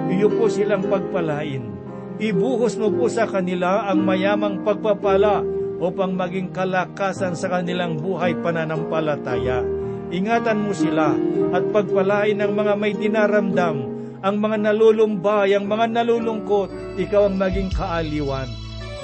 iyo 0.08 0.32
po 0.32 0.48
silang 0.48 0.88
pagpalain. 0.88 1.76
Ibuhos 2.16 2.80
mo 2.80 2.88
po 2.88 3.12
sa 3.12 3.28
kanila 3.28 3.84
ang 3.84 4.00
mayamang 4.02 4.64
pagpapala 4.64 5.57
upang 5.78 6.14
maging 6.18 6.50
kalakasan 6.50 7.38
sa 7.38 7.50
kanilang 7.50 7.98
buhay 7.98 8.34
pananampalataya. 8.42 9.62
Ingatan 10.10 10.66
mo 10.66 10.72
sila 10.74 11.14
at 11.54 11.64
pagpalain 11.70 12.38
ng 12.42 12.52
mga 12.52 12.74
may 12.74 12.92
dinaramdam, 12.94 13.76
ang 14.18 14.36
mga 14.42 14.70
nalulumbay, 14.70 15.54
ang 15.54 15.70
mga 15.70 16.02
nalulungkot, 16.02 16.98
ikaw 16.98 17.30
ang 17.30 17.38
maging 17.38 17.70
kaaliwan. 17.70 18.50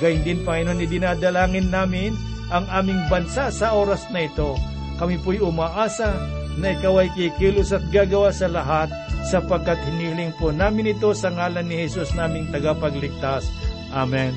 Gayun 0.03 0.27
din, 0.27 0.43
Panginoon, 0.43 0.83
idinadalangin 0.83 1.71
namin 1.71 2.19
ang 2.51 2.67
aming 2.73 2.99
bansa 3.07 3.49
sa 3.55 3.73
oras 3.79 4.11
na 4.11 4.27
ito. 4.27 4.59
Kami 4.99 5.23
po'y 5.23 5.39
umaasa 5.39 6.11
na 6.59 6.75
ikaw 6.75 7.03
ay 7.03 7.11
kikilos 7.15 7.71
at 7.71 7.83
gagawa 7.95 8.35
sa 8.35 8.51
lahat 8.51 8.91
sapagkat 9.27 9.79
hiniling 9.87 10.35
po 10.37 10.51
namin 10.51 10.95
ito 10.95 11.11
sa 11.17 11.31
ngalan 11.33 11.67
ni 11.67 11.87
Jesus 11.87 12.13
naming 12.15 12.51
tagapagligtas. 12.51 13.49
Amen. 13.95 14.35